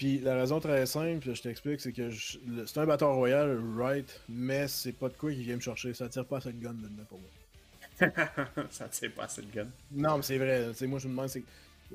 Puis 0.00 0.18
la 0.20 0.34
raison 0.34 0.60
très 0.60 0.86
simple, 0.86 1.34
je 1.34 1.42
t'explique, 1.42 1.78
c'est 1.78 1.92
que 1.92 2.08
c'est 2.10 2.78
un 2.78 2.86
Battle 2.86 3.04
Royale, 3.04 3.60
right, 3.76 4.18
mais 4.30 4.66
c'est 4.66 4.92
pas 4.92 5.10
de 5.10 5.12
quoi 5.14 5.30
qui 5.30 5.42
vient 5.42 5.56
me 5.56 5.60
chercher, 5.60 5.92
ça 5.92 6.08
tire 6.08 6.24
pas 6.24 6.38
assez 6.38 6.54
de 6.54 6.58
gun 6.58 6.72
dedans 6.72 7.04
pour 7.06 7.20
moi. 7.20 8.08
ça 8.70 8.88
tire 8.88 9.12
pas 9.12 9.24
assez 9.24 9.42
de 9.42 9.52
gun. 9.52 9.66
Non, 9.92 10.16
mais 10.16 10.22
c'est 10.22 10.38
vrai, 10.38 10.68
moi 10.88 10.98
je 10.98 11.06
me 11.06 11.12
demande, 11.12 11.28
c'est 11.28 11.42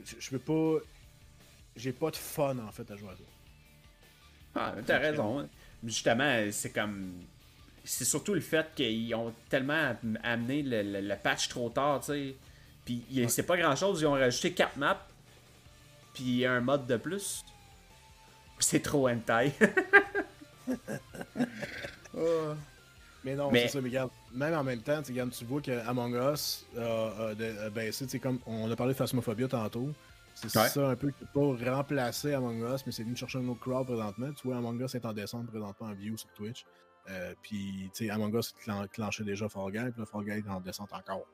je, 0.05 0.17
je 0.19 0.29
peux 0.29 0.37
pas. 0.37 0.83
J'ai 1.75 1.93
pas 1.93 2.11
de 2.11 2.15
fun 2.15 2.59
en 2.59 2.71
fait 2.71 2.89
à 2.91 2.95
jouer 2.95 3.09
à 3.09 3.15
ça. 3.15 3.23
Ah, 4.53 4.75
t'as 4.85 4.99
raison. 4.99 5.49
Justement, 5.83 6.43
c'est 6.51 6.69
comme. 6.69 7.11
C'est 7.83 8.05
surtout 8.05 8.35
le 8.35 8.39
fait 8.41 8.67
qu'ils 8.75 9.15
ont 9.15 9.33
tellement 9.49 9.73
am- 10.03 10.19
amené 10.21 10.61
le, 10.61 10.83
le- 10.83 11.01
le 11.01 11.15
patch 11.15 11.49
trop 11.49 11.71
tard, 11.71 12.01
tu 12.01 12.05
sais. 12.05 12.35
Puis 12.85 13.03
c'est 13.29 13.47
pas 13.47 13.57
grand 13.57 13.75
chose, 13.75 13.99
ils 14.01 14.05
ont 14.05 14.11
rajouté 14.11 14.53
4 14.53 14.77
maps, 14.77 15.07
puis 16.13 16.45
un 16.45 16.61
mode 16.61 16.85
de 16.85 16.97
plus. 16.97 17.43
C'est 18.59 18.81
trop 18.81 19.07
hentai. 19.09 19.53
Oh. 22.17 22.53
Mais 23.23 23.35
non, 23.35 23.51
Mais- 23.51 23.63
c'est 23.63 23.67
ça, 23.69 23.81
mais 23.81 23.89
regarde, 23.89 24.11
même 24.33 24.53
en 24.53 24.63
même 24.63 24.81
temps, 24.81 24.99
tu 24.99 25.07
sais, 25.07 25.11
regarde, 25.11 25.31
tu 25.31 25.45
vois 25.45 25.61
que 25.61 25.85
Among 25.87 26.13
Us 26.15 26.65
tu 26.73 28.07
sais, 28.07 28.19
comme 28.19 28.39
on 28.45 28.71
a 28.71 28.75
parlé 28.75 28.93
de 28.93 28.97
Phasmophobia 28.97 29.47
tantôt. 29.47 29.89
C'est 30.35 30.55
Ouais. 30.57 30.67
ça 30.69 30.89
un 30.89 30.95
peu 30.95 31.09
qui 31.11 31.25
peut 31.25 31.55
pas 31.65 31.75
remplacer 31.75 32.33
Among 32.33 32.61
Us, 32.73 32.85
mais 32.85 32.91
c'est 32.91 33.03
venu 33.03 33.15
chercher 33.15 33.39
un 33.39 33.47
autre 33.47 33.59
crowd 33.61 33.87
présentement. 33.87 34.31
Tu 34.33 34.47
vois, 34.47 34.57
Among 34.57 34.79
Us 34.81 34.93
est 34.95 35.05
en 35.05 35.13
descente 35.13 35.47
présentement 35.47 35.87
en 35.87 35.93
view 35.93 36.15
sur 36.17 36.29
Twitch. 36.33 36.65
Euh, 37.09 37.33
puis, 37.41 37.89
tu 37.93 38.05
sais, 38.05 38.09
Among 38.11 38.33
Us 38.35 38.53
clenchait 38.91 39.23
déjà 39.23 39.49
Fall 39.49 39.71
Guy, 39.71 39.91
puis 39.91 39.99
là, 39.99 40.05
Fall 40.05 40.23
Guy 40.23 40.31
est 40.31 40.49
en 40.49 40.59
descente 40.61 40.93
encore. 40.93 41.25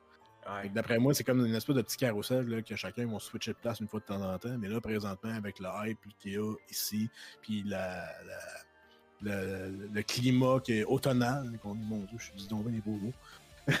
D'après 0.74 0.98
moi, 0.98 1.14
c'est 1.14 1.24
comme 1.24 1.44
une 1.46 1.54
espèce 1.54 1.76
de 1.76 1.82
petit 1.82 1.96
carrousel 1.96 2.46
là, 2.48 2.62
que 2.62 2.74
chacun 2.76 3.06
va 3.06 3.18
switcher 3.20 3.52
de 3.52 3.56
place 3.58 3.80
une 3.80 3.88
fois 3.88 4.00
de 4.00 4.04
temps 4.06 4.20
en 4.22 4.38
temps. 4.38 4.56
Mais 4.58 4.68
là, 4.68 4.80
présentement, 4.80 5.32
avec 5.34 5.58
le 5.60 5.68
hype 5.84 5.98
qu'il 6.18 6.32
y 6.32 6.36
a 6.36 6.52
ici, 6.70 7.08
puis 7.40 7.62
la, 7.66 8.06
la- 8.26 8.62
le, 9.24 9.88
le 9.92 10.02
climat 10.02 10.58
qui 10.58 10.78
est 10.80 10.84
automnal, 10.84 11.48
qu'on 11.62 11.76
dit, 11.76 11.84
mon 11.84 11.98
Dieu, 12.00 12.18
je 12.18 12.24
suis 12.40 12.48
tombé 12.48 12.72
des 12.72 12.80
beaux 12.80 12.96
mots. 12.96 13.12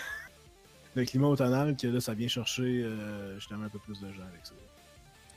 le 0.94 1.04
climat 1.04 1.26
automnal, 1.26 1.76
que 1.76 1.88
là, 1.88 2.00
ça 2.00 2.14
vient 2.14 2.28
chercher 2.28 2.82
euh, 2.84 3.34
justement 3.40 3.64
un 3.64 3.68
peu 3.68 3.78
plus 3.80 4.00
de 4.00 4.06
gens 4.12 4.22
avec 4.22 4.44
ça. 4.44 4.52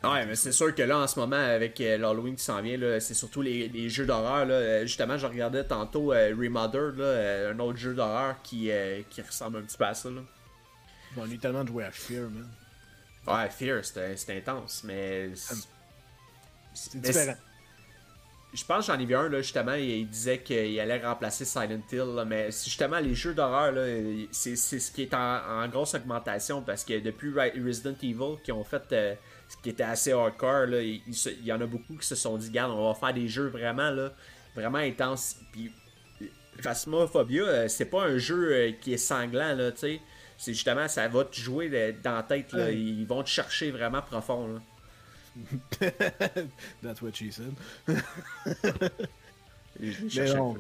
Ouais, 0.03 0.23
mais 0.27 0.35
c'est 0.35 0.51
sûr 0.51 0.75
que 0.75 0.83
là, 0.83 0.99
en 0.99 1.07
ce 1.07 1.19
moment, 1.19 1.38
avec 1.38 1.81
euh, 1.81 1.97
l'Halloween 1.97 2.35
qui 2.35 2.43
s'en 2.43 2.61
vient, 2.61 2.77
c'est 2.99 3.15
surtout 3.15 3.41
les, 3.41 3.67
les 3.69 3.89
jeux 3.89 4.05
d'horreur. 4.05 4.45
Euh, 4.47 4.81
Justement, 4.83 5.17
je 5.17 5.25
regardais 5.25 5.63
tantôt 5.63 6.13
euh, 6.13 6.35
Remothered, 6.38 6.97
là, 6.97 7.49
un 7.49 7.57
autre 7.59 7.79
jeu 7.79 7.95
d'horreur 7.95 8.35
qui, 8.43 8.69
qui 9.09 9.21
ressemble 9.23 9.57
un 9.57 9.61
petit 9.61 9.77
peu 9.77 9.85
à 9.85 9.95
ça. 9.95 10.11
Là. 10.11 10.21
On 11.17 11.30
est 11.30 11.41
tellement 11.41 11.63
de 11.63 11.69
jouer 11.69 11.86
à 11.86 11.91
Fear, 11.91 12.30
man. 12.30 12.47
Ouais, 13.28 13.49
Fear, 13.49 13.84
c'était 13.84 14.38
intense, 14.38 14.84
mais. 14.84 15.32
C'est 16.73 16.99
différent. 16.99 17.36
Je 18.54 18.63
pense 18.63 18.88
que 18.88 18.93
j'en 18.93 18.99
ai 18.99 19.06
vu 19.06 19.15
un, 19.15 19.28
là, 19.28 19.41
justement, 19.41 19.73
il, 19.73 19.89
il 19.89 20.08
disait 20.08 20.39
qu'il 20.39 20.80
allait 20.80 21.06
remplacer 21.06 21.43
Silent 21.43 21.82
Hill, 21.91 22.15
là, 22.15 22.23
mais 22.23 22.45
justement 22.51 22.99
les 22.99 23.13
jeux 23.13 23.34
d'horreur, 23.34 23.73
là, 23.73 23.84
c'est 24.32 24.56
c'est 24.56 24.80
ce 24.80 24.91
qui 24.91 25.01
est 25.01 25.13
en, 25.13 25.41
en 25.63 25.67
grosse 25.67 25.93
augmentation 25.93 26.62
parce 26.62 26.86
que 26.86 26.99
depuis 26.99 27.32
Re- 27.32 27.51
Resident 27.65 27.95
Evil, 28.01 28.41
qui 28.43 28.54
ont 28.54 28.63
fait 28.63 28.84
euh, 28.93 29.13
ce 29.49 29.58
qui 29.62 29.71
était 29.71 29.84
assez 29.84 30.13
hardcore, 30.13 30.67
là, 30.67 30.82
il, 30.82 31.04
y 31.43 31.51
en 31.51 31.60
a 31.60 31.65
beaucoup 31.65 31.97
qui 31.97 32.08
se 32.08 32.15
sont 32.15 32.38
dit, 32.38 32.47
regarde, 32.47 32.71
on 32.71 32.88
va 32.88 32.95
faire 32.97 33.13
des 33.13 33.28
jeux 33.28 33.47
vraiment, 33.47 33.89
là, 33.91 34.13
vraiment 34.56 34.78
intenses. 34.78 35.36
Puis, 35.51 35.69
Phasmophobia, 36.62 37.43
euh, 37.43 37.67
c'est 37.67 37.86
pas 37.86 38.04
un 38.04 38.17
jeu 38.17 38.54
euh, 38.54 38.71
qui 38.80 38.93
est 38.93 38.97
sanglant, 38.97 39.54
là, 39.54 39.73
tu 39.73 39.80
sais. 39.80 40.01
C'est 40.37 40.53
justement, 40.53 40.87
ça 40.87 41.07
va 41.07 41.23
te 41.25 41.35
jouer 41.35 41.69
euh, 41.73 41.93
dans 42.03 42.15
la 42.15 42.23
tête, 42.23 42.51
là. 42.53 42.65
Ouais. 42.65 42.75
Ils 42.77 43.05
vont 43.05 43.23
te 43.23 43.29
chercher 43.29 43.71
vraiment 43.71 44.01
profond, 44.01 44.47
là. 44.47 44.61
That's 46.81 47.01
what 47.01 47.11
she 47.13 47.31
said. 47.31 47.53
Mais 49.79 50.33
non. 50.33 50.55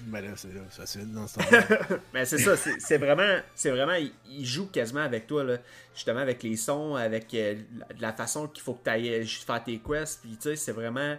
Ben 0.00 0.20
là, 0.24 0.30
c'est 0.36 0.48
facile 0.70 1.12
dans 1.12 1.26
ce 1.26 1.38
temps-là. 1.40 1.98
Mais 2.14 2.24
c'est 2.24 2.38
ça, 2.38 2.56
c'est 2.56 2.98
vraiment, 2.98 3.40
c'est 3.54 3.70
vraiment, 3.70 3.96
il, 4.30 4.46
joue 4.46 4.66
quasiment 4.66 5.00
avec 5.00 5.26
toi, 5.26 5.42
là. 5.42 5.58
justement 5.94 6.20
avec 6.20 6.42
les 6.44 6.56
sons, 6.56 6.94
avec 6.94 7.34
euh, 7.34 7.56
la, 7.98 8.12
façon 8.12 8.46
qu'il 8.46 8.62
faut 8.62 8.74
que 8.74 8.84
tu 8.84 8.90
ailles 8.90 9.26
faire 9.26 9.64
tes 9.64 9.78
quests, 9.78 10.20
puis 10.22 10.36
tu 10.36 10.42
sais, 10.42 10.56
c'est 10.56 10.72
vraiment, 10.72 11.16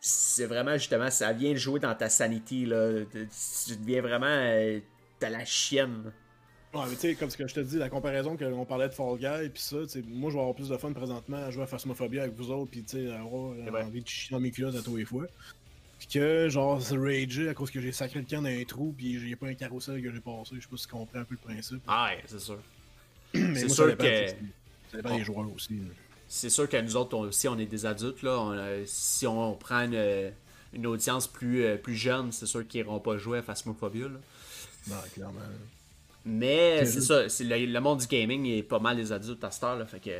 c'est 0.00 0.46
vraiment 0.46 0.74
justement, 0.74 1.10
ça 1.10 1.32
vient 1.32 1.56
jouer 1.56 1.80
dans 1.80 1.94
ta 1.94 2.08
sanity, 2.08 2.66
là. 2.66 3.00
Tu 3.12 3.76
deviens 3.76 4.00
vraiment, 4.00 4.26
euh, 4.28 4.78
t'as 5.18 5.30
la 5.30 5.44
chienne. 5.44 6.12
Ouais, 6.74 6.80
mais 6.88 6.94
tu 6.94 7.00
sais, 7.00 7.14
comme 7.14 7.28
ce 7.28 7.36
que 7.36 7.46
je 7.46 7.54
te 7.54 7.60
dis, 7.60 7.76
la 7.76 7.90
comparaison 7.90 8.36
qu'on 8.36 8.64
parlait 8.64 8.88
de 8.88 8.94
Fall 8.94 9.18
Guy, 9.18 9.50
puis 9.50 9.62
ça, 9.62 9.76
tu 9.86 10.02
moi 10.08 10.30
je 10.30 10.36
vais 10.36 10.40
avoir 10.40 10.54
plus 10.54 10.68
de 10.70 10.76
fun 10.78 10.92
présentement 10.92 11.36
à 11.36 11.50
jouer 11.50 11.64
à 11.64 11.66
Phasmophobia 11.66 12.22
avec 12.22 12.34
vous 12.34 12.50
autres, 12.50 12.70
puis 12.70 12.82
tu 12.82 12.96
sais, 13.06 13.12
avoir 13.12 13.54
C'est 13.62 13.70
vrai. 13.70 13.82
envie 13.82 14.02
de 14.02 14.08
chier 14.08 14.30
dans 14.34 14.40
mes 14.40 14.50
culottes 14.50 14.76
à 14.76 14.82
tous 14.82 14.96
les 14.96 15.04
fois. 15.04 15.26
Puis 15.98 16.08
que, 16.18 16.48
genre, 16.48 16.80
se 16.80 16.94
rager 16.94 17.48
à 17.50 17.54
cause 17.54 17.70
que 17.70 17.80
j'ai 17.80 17.92
sacré 17.92 18.20
le 18.20 18.24
camp 18.26 18.40
dans 18.42 18.48
un 18.48 18.64
trou, 18.64 18.94
puis 18.96 19.20
j'ai 19.20 19.36
pas 19.36 19.48
un 19.48 19.54
carrousel 19.54 20.02
que 20.02 20.10
j'ai 20.12 20.20
passé, 20.20 20.54
je 20.56 20.60
sais 20.62 20.68
pas 20.68 20.76
si 20.78 20.86
tu 20.86 20.92
comprends 20.92 21.18
un 21.20 21.24
peu 21.24 21.34
le 21.42 21.52
principe. 21.52 21.82
Ah 21.86 22.06
ouais, 22.10 22.22
c'est 22.26 22.40
sûr. 22.40 22.58
mais 23.34 23.54
c'est 23.54 23.68
sûr 23.68 23.86
dépend, 23.88 24.04
que- 24.04 24.28
Ça 24.90 24.96
dépend 24.96 25.16
des 25.16 25.24
joueurs 25.24 25.52
aussi. 25.54 25.74
là. 25.74 25.84
C'est 26.26 26.48
sûr 26.50 26.66
que 26.68 26.78
nous 26.78 26.96
autres 26.96 27.14
on- 27.16 27.20
aussi, 27.22 27.48
on 27.48 27.58
est 27.58 27.66
des 27.66 27.84
adultes, 27.84 28.22
là. 28.22 28.38
On, 28.40 28.52
euh, 28.52 28.82
si 28.86 29.26
on 29.26 29.54
prend 29.56 29.80
une, 29.84 30.32
une 30.72 30.86
audience 30.86 31.28
plus, 31.28 31.64
euh, 31.64 31.76
plus 31.76 31.94
jeune, 31.96 32.32
c'est 32.32 32.46
sûr 32.46 32.66
qu'ils 32.66 32.80
iront 32.80 32.98
pas 32.98 33.18
jouer 33.18 33.38
à 33.38 33.42
Phasmophobia, 33.42 34.08
là. 34.08 34.18
Non, 34.88 34.96
clairement. 35.14 35.40
Mais 36.24 36.84
C'est 36.84 36.86
c'est 36.86 37.00
ça, 37.00 37.28
c'est 37.28 37.44
le, 37.44 37.66
le 37.66 37.80
monde 37.80 37.98
du 38.00 38.06
gaming 38.06 38.46
est 38.46 38.62
pas 38.62 38.78
mal 38.78 38.96
des 38.96 39.12
adultes 39.12 39.42
à 39.44 39.50
cette 39.50 39.64
heure, 39.64 39.76
là, 39.76 39.86
fait 39.86 40.00
que... 40.00 40.10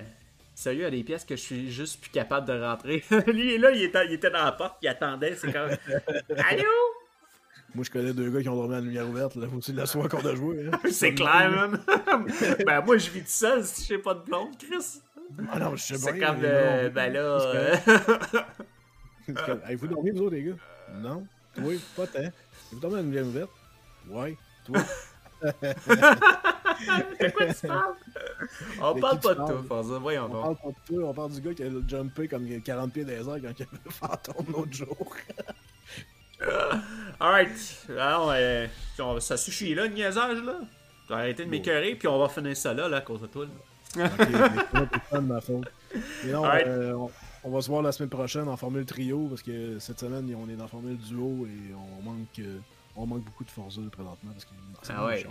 Sérieux, 0.54 0.80
il 0.80 0.84
y 0.84 0.86
a 0.86 0.90
des 0.90 1.02
pièces 1.04 1.24
que 1.24 1.34
je 1.34 1.40
suis 1.40 1.72
juste 1.72 1.98
plus 2.00 2.10
capable 2.10 2.46
de 2.46 2.52
rentrer. 2.60 3.02
Lui, 3.26 3.56
là, 3.56 3.70
il 3.70 3.82
était, 3.84 4.04
il 4.06 4.12
était 4.12 4.30
dans 4.30 4.44
la 4.44 4.52
porte, 4.52 4.76
il 4.82 4.88
attendait, 4.88 5.34
c'est 5.34 5.50
comme... 5.52 5.70
Allô? 6.50 6.64
Moi, 7.74 7.84
je 7.84 7.90
connais 7.90 8.12
deux 8.12 8.28
gars 8.30 8.42
qui 8.42 8.48
ont 8.50 8.56
dormi 8.56 8.74
à 8.74 8.78
la 8.78 8.82
lumière 8.84 9.08
ouverte, 9.08 9.34
là, 9.36 9.46
aussi 9.56 9.72
de 9.72 9.78
la 9.78 9.86
soirée 9.86 10.10
qu'on 10.10 10.18
a 10.26 10.34
joué. 10.34 10.66
Hein. 10.70 10.78
C'est 10.90 11.14
clair, 11.14 11.50
man. 11.50 11.80
ben, 12.66 12.82
moi, 12.82 12.98
je 12.98 13.08
vis 13.10 13.20
tout 13.22 13.28
seul 13.28 13.64
si 13.64 13.86
j'ai 13.86 13.96
pas 13.98 14.12
de 14.12 14.20
blonde, 14.20 14.50
Chris. 14.58 15.00
Ah 15.50 15.58
non, 15.58 15.74
je 15.74 15.82
sais 15.82 15.96
C'est 15.96 16.12
bien. 16.12 16.26
comme 16.26 16.42
non. 16.42 16.90
Ben 16.94 17.12
là... 17.14 17.18
euh, 17.20 17.76
C'est 19.26 19.34
comme, 19.46 19.60
Avez-vous 19.64 19.86
dormi, 19.86 20.10
vous 20.10 20.20
autres, 20.22 20.34
les 20.36 20.42
gars? 20.44 20.56
Non? 20.96 21.26
Oui, 21.58 21.80
pas 21.96 22.06
tant. 22.06 22.28
Vous 22.70 22.78
dormez 22.80 22.96
à 22.96 22.98
la 22.98 23.04
lumière 23.04 23.26
ouverte? 23.26 23.50
Ouais. 24.10 24.36
Toi? 24.66 24.78
de 27.20 27.30
quoi 27.30 27.46
tu 27.54 27.66
parles? 27.66 27.94
On 28.80 28.94
De 28.94 29.00
parle 29.00 29.20
pas 29.20 29.34
de 29.34 29.98
voyons 29.98 30.24
On 30.24 30.28
donc. 30.28 30.42
parle 30.42 30.56
pas 30.56 30.68
de 30.68 30.74
toi, 30.86 31.08
on 31.08 31.14
parle 31.14 31.32
du 31.32 31.40
gars 31.40 31.54
qui 31.54 31.62
a 31.62 31.70
jumpé 31.88 32.28
comme 32.28 32.46
40 32.62 32.92
pieds 32.92 33.04
des 33.04 33.14
airs 33.14 33.24
quand 33.24 33.34
il 33.34 33.42
y 33.42 33.62
avait 33.62 33.78
le 33.84 33.90
fantôme 33.90 34.46
l'autre 34.52 34.72
jour. 34.72 35.16
Alright, 37.20 37.86
alors, 37.90 38.32
euh, 38.34 38.66
ça 39.20 39.36
suffit 39.36 39.74
là, 39.74 39.86
le 39.86 39.94
niaisage, 39.94 40.42
là? 40.42 40.54
Tu 41.06 41.12
vas 41.12 41.18
arrêter 41.18 41.44
de 41.44 41.50
m'écœurer, 41.50 41.94
puis 41.94 42.08
on 42.08 42.18
va 42.18 42.28
finir 42.28 42.56
ça 42.56 42.74
là, 42.74 42.88
là, 42.88 42.96
à 42.98 43.00
cause 43.00 43.20
de 43.20 43.26
toi, 43.26 43.44
là. 43.44 44.06
ok, 44.06 44.18
mais 44.18 44.26
c'est 44.26 44.70
pas 44.70 44.86
tout 44.86 45.16
de 45.16 45.20
ma 45.20 45.40
faute. 45.40 45.68
Mais 46.24 46.32
non, 46.32 46.44
euh, 46.66 46.92
on, 46.94 47.10
on 47.44 47.50
va 47.50 47.60
se 47.60 47.68
voir 47.68 47.82
la 47.82 47.92
semaine 47.92 48.08
prochaine 48.08 48.48
en 48.48 48.56
formule 48.56 48.86
trio 48.86 49.26
parce 49.28 49.42
que 49.42 49.78
cette 49.78 50.00
semaine 50.00 50.34
on 50.36 50.48
est 50.48 50.56
dans 50.56 50.68
formule 50.68 50.96
duo 50.96 51.46
et 51.46 51.74
on 51.74 52.02
manque, 52.02 52.38
euh, 52.38 52.58
on 52.96 53.06
manque 53.06 53.24
beaucoup 53.24 53.44
de 53.44 53.50
Forza 53.50 53.80
présentement 53.90 54.32
parce 54.32 54.44
que 54.44 54.50
c'est 54.82 54.92
Ah 54.92 55.02
vraiment 55.02 55.06
ouais. 55.08 55.26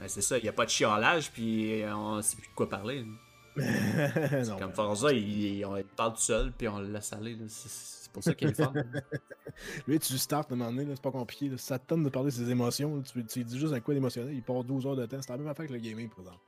Ben, 0.00 0.08
c'est 0.08 0.22
ça, 0.22 0.38
il 0.38 0.42
n'y 0.42 0.48
a 0.48 0.52
pas 0.52 0.64
de 0.64 0.70
chiolage, 0.70 1.30
puis 1.30 1.82
euh, 1.82 1.94
on 1.94 2.20
sait 2.22 2.36
plus 2.36 2.48
de 2.48 2.54
quoi 2.54 2.68
parler. 2.68 3.04
non, 3.56 4.58
Comme 4.58 4.68
ben, 4.68 4.72
Forza, 4.74 5.12
il, 5.12 5.28
il- 5.58 5.64
on 5.64 5.76
il 5.76 5.84
parle 5.84 6.12
tout 6.14 6.20
seul, 6.20 6.52
puis 6.52 6.68
on 6.68 6.78
le 6.80 6.88
laisse 6.92 7.12
aller. 7.12 7.36
C'est 7.48 8.10
pour 8.12 8.22
ça 8.22 8.34
qu'il 8.34 8.48
est 8.48 8.54
fun. 8.54 8.72
Lui, 9.88 9.98
tu 9.98 10.18
startes 10.18 10.50
à 10.50 10.54
un 10.54 10.58
moment 10.58 10.70
donné, 10.72 10.94
c'est 10.94 11.00
pas 11.02 11.10
compliqué. 11.10 11.48
là. 11.48 11.56
Ça 11.56 11.78
te 11.78 11.86
tente 11.86 12.02
de 12.02 12.08
parler 12.10 12.30
de 12.30 12.34
ses 12.34 12.50
émotions, 12.50 12.96
là, 12.96 13.02
tu, 13.02 13.24
tu 13.24 13.38
lui 13.38 13.44
dis 13.46 13.58
juste 13.58 13.72
un 13.72 13.80
quoi 13.80 13.94
d'émotionnel, 13.94 14.34
il 14.34 14.42
part 14.42 14.62
12 14.64 14.86
heures 14.86 14.96
de 14.96 15.06
temps. 15.06 15.18
C'est 15.22 15.30
la 15.30 15.38
même 15.38 15.48
affaire 15.48 15.66
que 15.66 15.72
le 15.72 15.78
gaming 15.78 16.08
présentement. 16.10 16.38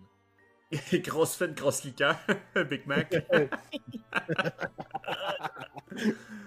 grosse 1.03 1.35
fête, 1.37 1.55
grosse 1.57 1.83
liqueur, 1.85 2.18
Big 2.68 2.87
Mac. 2.87 3.14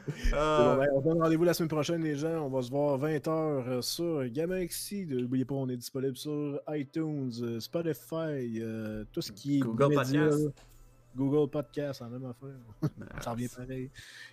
Bon, 0.08 0.76
ben, 0.78 0.88
on 0.94 1.00
se 1.02 1.08
donne 1.08 1.22
rendez-vous 1.22 1.44
la 1.44 1.54
semaine 1.54 1.70
prochaine, 1.70 2.02
les 2.02 2.16
gens. 2.16 2.46
On 2.46 2.50
va 2.50 2.62
se 2.62 2.70
voir 2.70 3.00
20h 3.00 3.82
sur 3.82 4.26
Gamaxy. 4.30 5.06
N'oubliez 5.06 5.46
pas, 5.46 5.56
on 5.56 5.70
est 5.70 5.78
disponible 5.78 6.18
sur 6.18 6.60
iTunes, 6.70 7.32
euh, 7.42 7.60
Spotify, 7.60 8.60
euh, 8.60 9.04
tout 9.12 9.22
ce 9.22 9.32
qui 9.32 9.58
est 9.58 9.60
Google 9.60 9.90
média, 9.90 10.30
Podcast. 10.30 10.54
Google 11.16 11.50
Podcast, 11.50 12.02
en 12.02 12.10
même 12.10 12.26
affaire. 12.26 12.56
Ça 13.24 13.32
revient 13.32 13.50
pareil. 13.50 13.90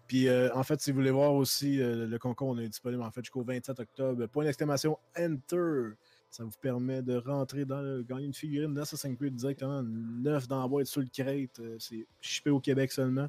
Puis, 0.07 0.29
euh, 0.29 0.51
en 0.55 0.63
fait, 0.63 0.81
si 0.81 0.91
vous 0.91 0.99
voulez 0.99 1.11
voir 1.11 1.35
aussi 1.35 1.81
euh, 1.81 2.07
le 2.07 2.19
concours, 2.19 2.49
on 2.49 2.59
est 2.59 2.69
disponible 2.69 3.03
en 3.03 3.11
fait 3.11 3.25
jusqu'au 3.25 3.43
27 3.43 3.81
octobre. 3.81 4.27
Point 4.27 4.45
d'exclamation 4.45 4.99
Enter. 5.19 5.91
Ça 6.31 6.45
vous 6.45 6.53
permet 6.61 7.01
de 7.03 7.17
rentrer 7.17 7.65
dans 7.65 7.81
le, 7.81 8.03
gagner 8.03 8.27
une 8.27 8.35
figurine 8.35 8.75
d'Assassin's 8.75 9.17
Creed 9.17 9.35
directement 9.35 9.83
neuf 9.83 10.47
dans 10.47 10.61
la 10.61 10.69
boîte 10.69 10.87
sur 10.87 11.01
le 11.01 11.09
crate. 11.13 11.59
Euh, 11.61 11.77
C'est 11.79 12.07
shippé 12.21 12.51
au 12.51 12.61
Québec 12.61 12.93
seulement. 12.93 13.29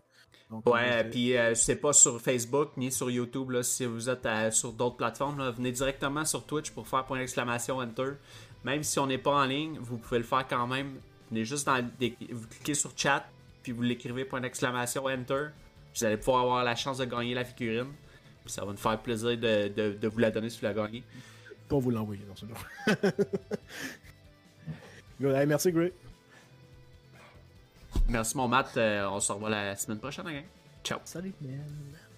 Donc, 0.51 0.67
Ouais, 0.67 0.81
euh, 1.05 1.09
puis 1.09 1.38
euh, 1.38 1.55
sais 1.55 1.75
pas 1.77 1.93
sur 1.93 2.19
Facebook 2.19 2.71
ni 2.75 2.91
sur 2.91 3.09
YouTube, 3.09 3.51
là, 3.51 3.63
si 3.63 3.85
vous 3.85 4.09
êtes 4.09 4.25
à- 4.25 4.51
sur 4.51 4.73
d'autres 4.73 4.97
plateformes, 4.97 5.38
là, 5.39 5.51
venez 5.51 5.71
directement 5.71 6.25
sur 6.25 6.45
Twitch 6.45 6.71
pour 6.71 6.88
faire 6.88 7.05
point 7.05 7.19
d'exclamation 7.19 7.77
Enter. 7.77 8.12
Même 8.65 8.83
si 8.83 8.99
on 8.99 9.07
n'est 9.07 9.17
pas 9.17 9.31
en 9.31 9.45
ligne, 9.45 9.77
vous 9.79 9.97
pouvez 9.97 10.17
le 10.17 10.25
faire 10.25 10.45
quand 10.47 10.67
même. 10.67 10.95
Venez 11.31 11.45
juste 11.45 11.65
dans 11.67 11.88
des- 11.99 12.17
vous 12.31 12.47
cliquez 12.47 12.73
sur 12.73 12.91
chat, 12.97 13.25
puis 13.63 13.71
vous 13.71 13.81
l'écrivez 13.81 14.25
point 14.25 14.41
d'exclamation 14.41 15.05
Enter. 15.05 15.47
Vous 15.95 16.03
allez 16.03 16.17
pouvoir 16.17 16.41
avoir 16.43 16.63
la 16.65 16.75
chance 16.75 16.97
de 16.97 17.05
gagner 17.05 17.33
la 17.33 17.45
figurine. 17.45 17.91
Puis 18.43 18.53
ça 18.53 18.65
va 18.65 18.71
nous 18.71 18.77
faire 18.77 18.99
plaisir 19.01 19.38
de, 19.38 19.67
de- 19.69 19.93
de 19.93 20.07
vous 20.07 20.19
la 20.19 20.31
donner 20.31 20.49
si 20.49 20.59
vous 20.59 20.65
la 20.65 20.73
gagnez. 20.73 21.03
Pas 21.69 21.77
vous 21.77 21.91
l'envoyer 21.91 22.23
dans 22.27 22.36
ce 22.36 22.45
genre. 22.45 22.65
Good. 25.21 25.36
Hey, 25.36 25.45
merci, 25.45 25.71
Gray. 25.71 25.93
Merci 28.08 28.38
mon 28.38 28.47
Matt, 28.47 28.75
euh, 28.77 29.08
on 29.10 29.19
se 29.19 29.32
revoit 29.32 29.49
la 29.49 29.75
semaine 29.75 29.99
prochaine, 29.99 30.25
gang. 30.25 30.43
Ciao. 30.84 30.99
Salut, 31.05 31.34
man. 31.41 32.09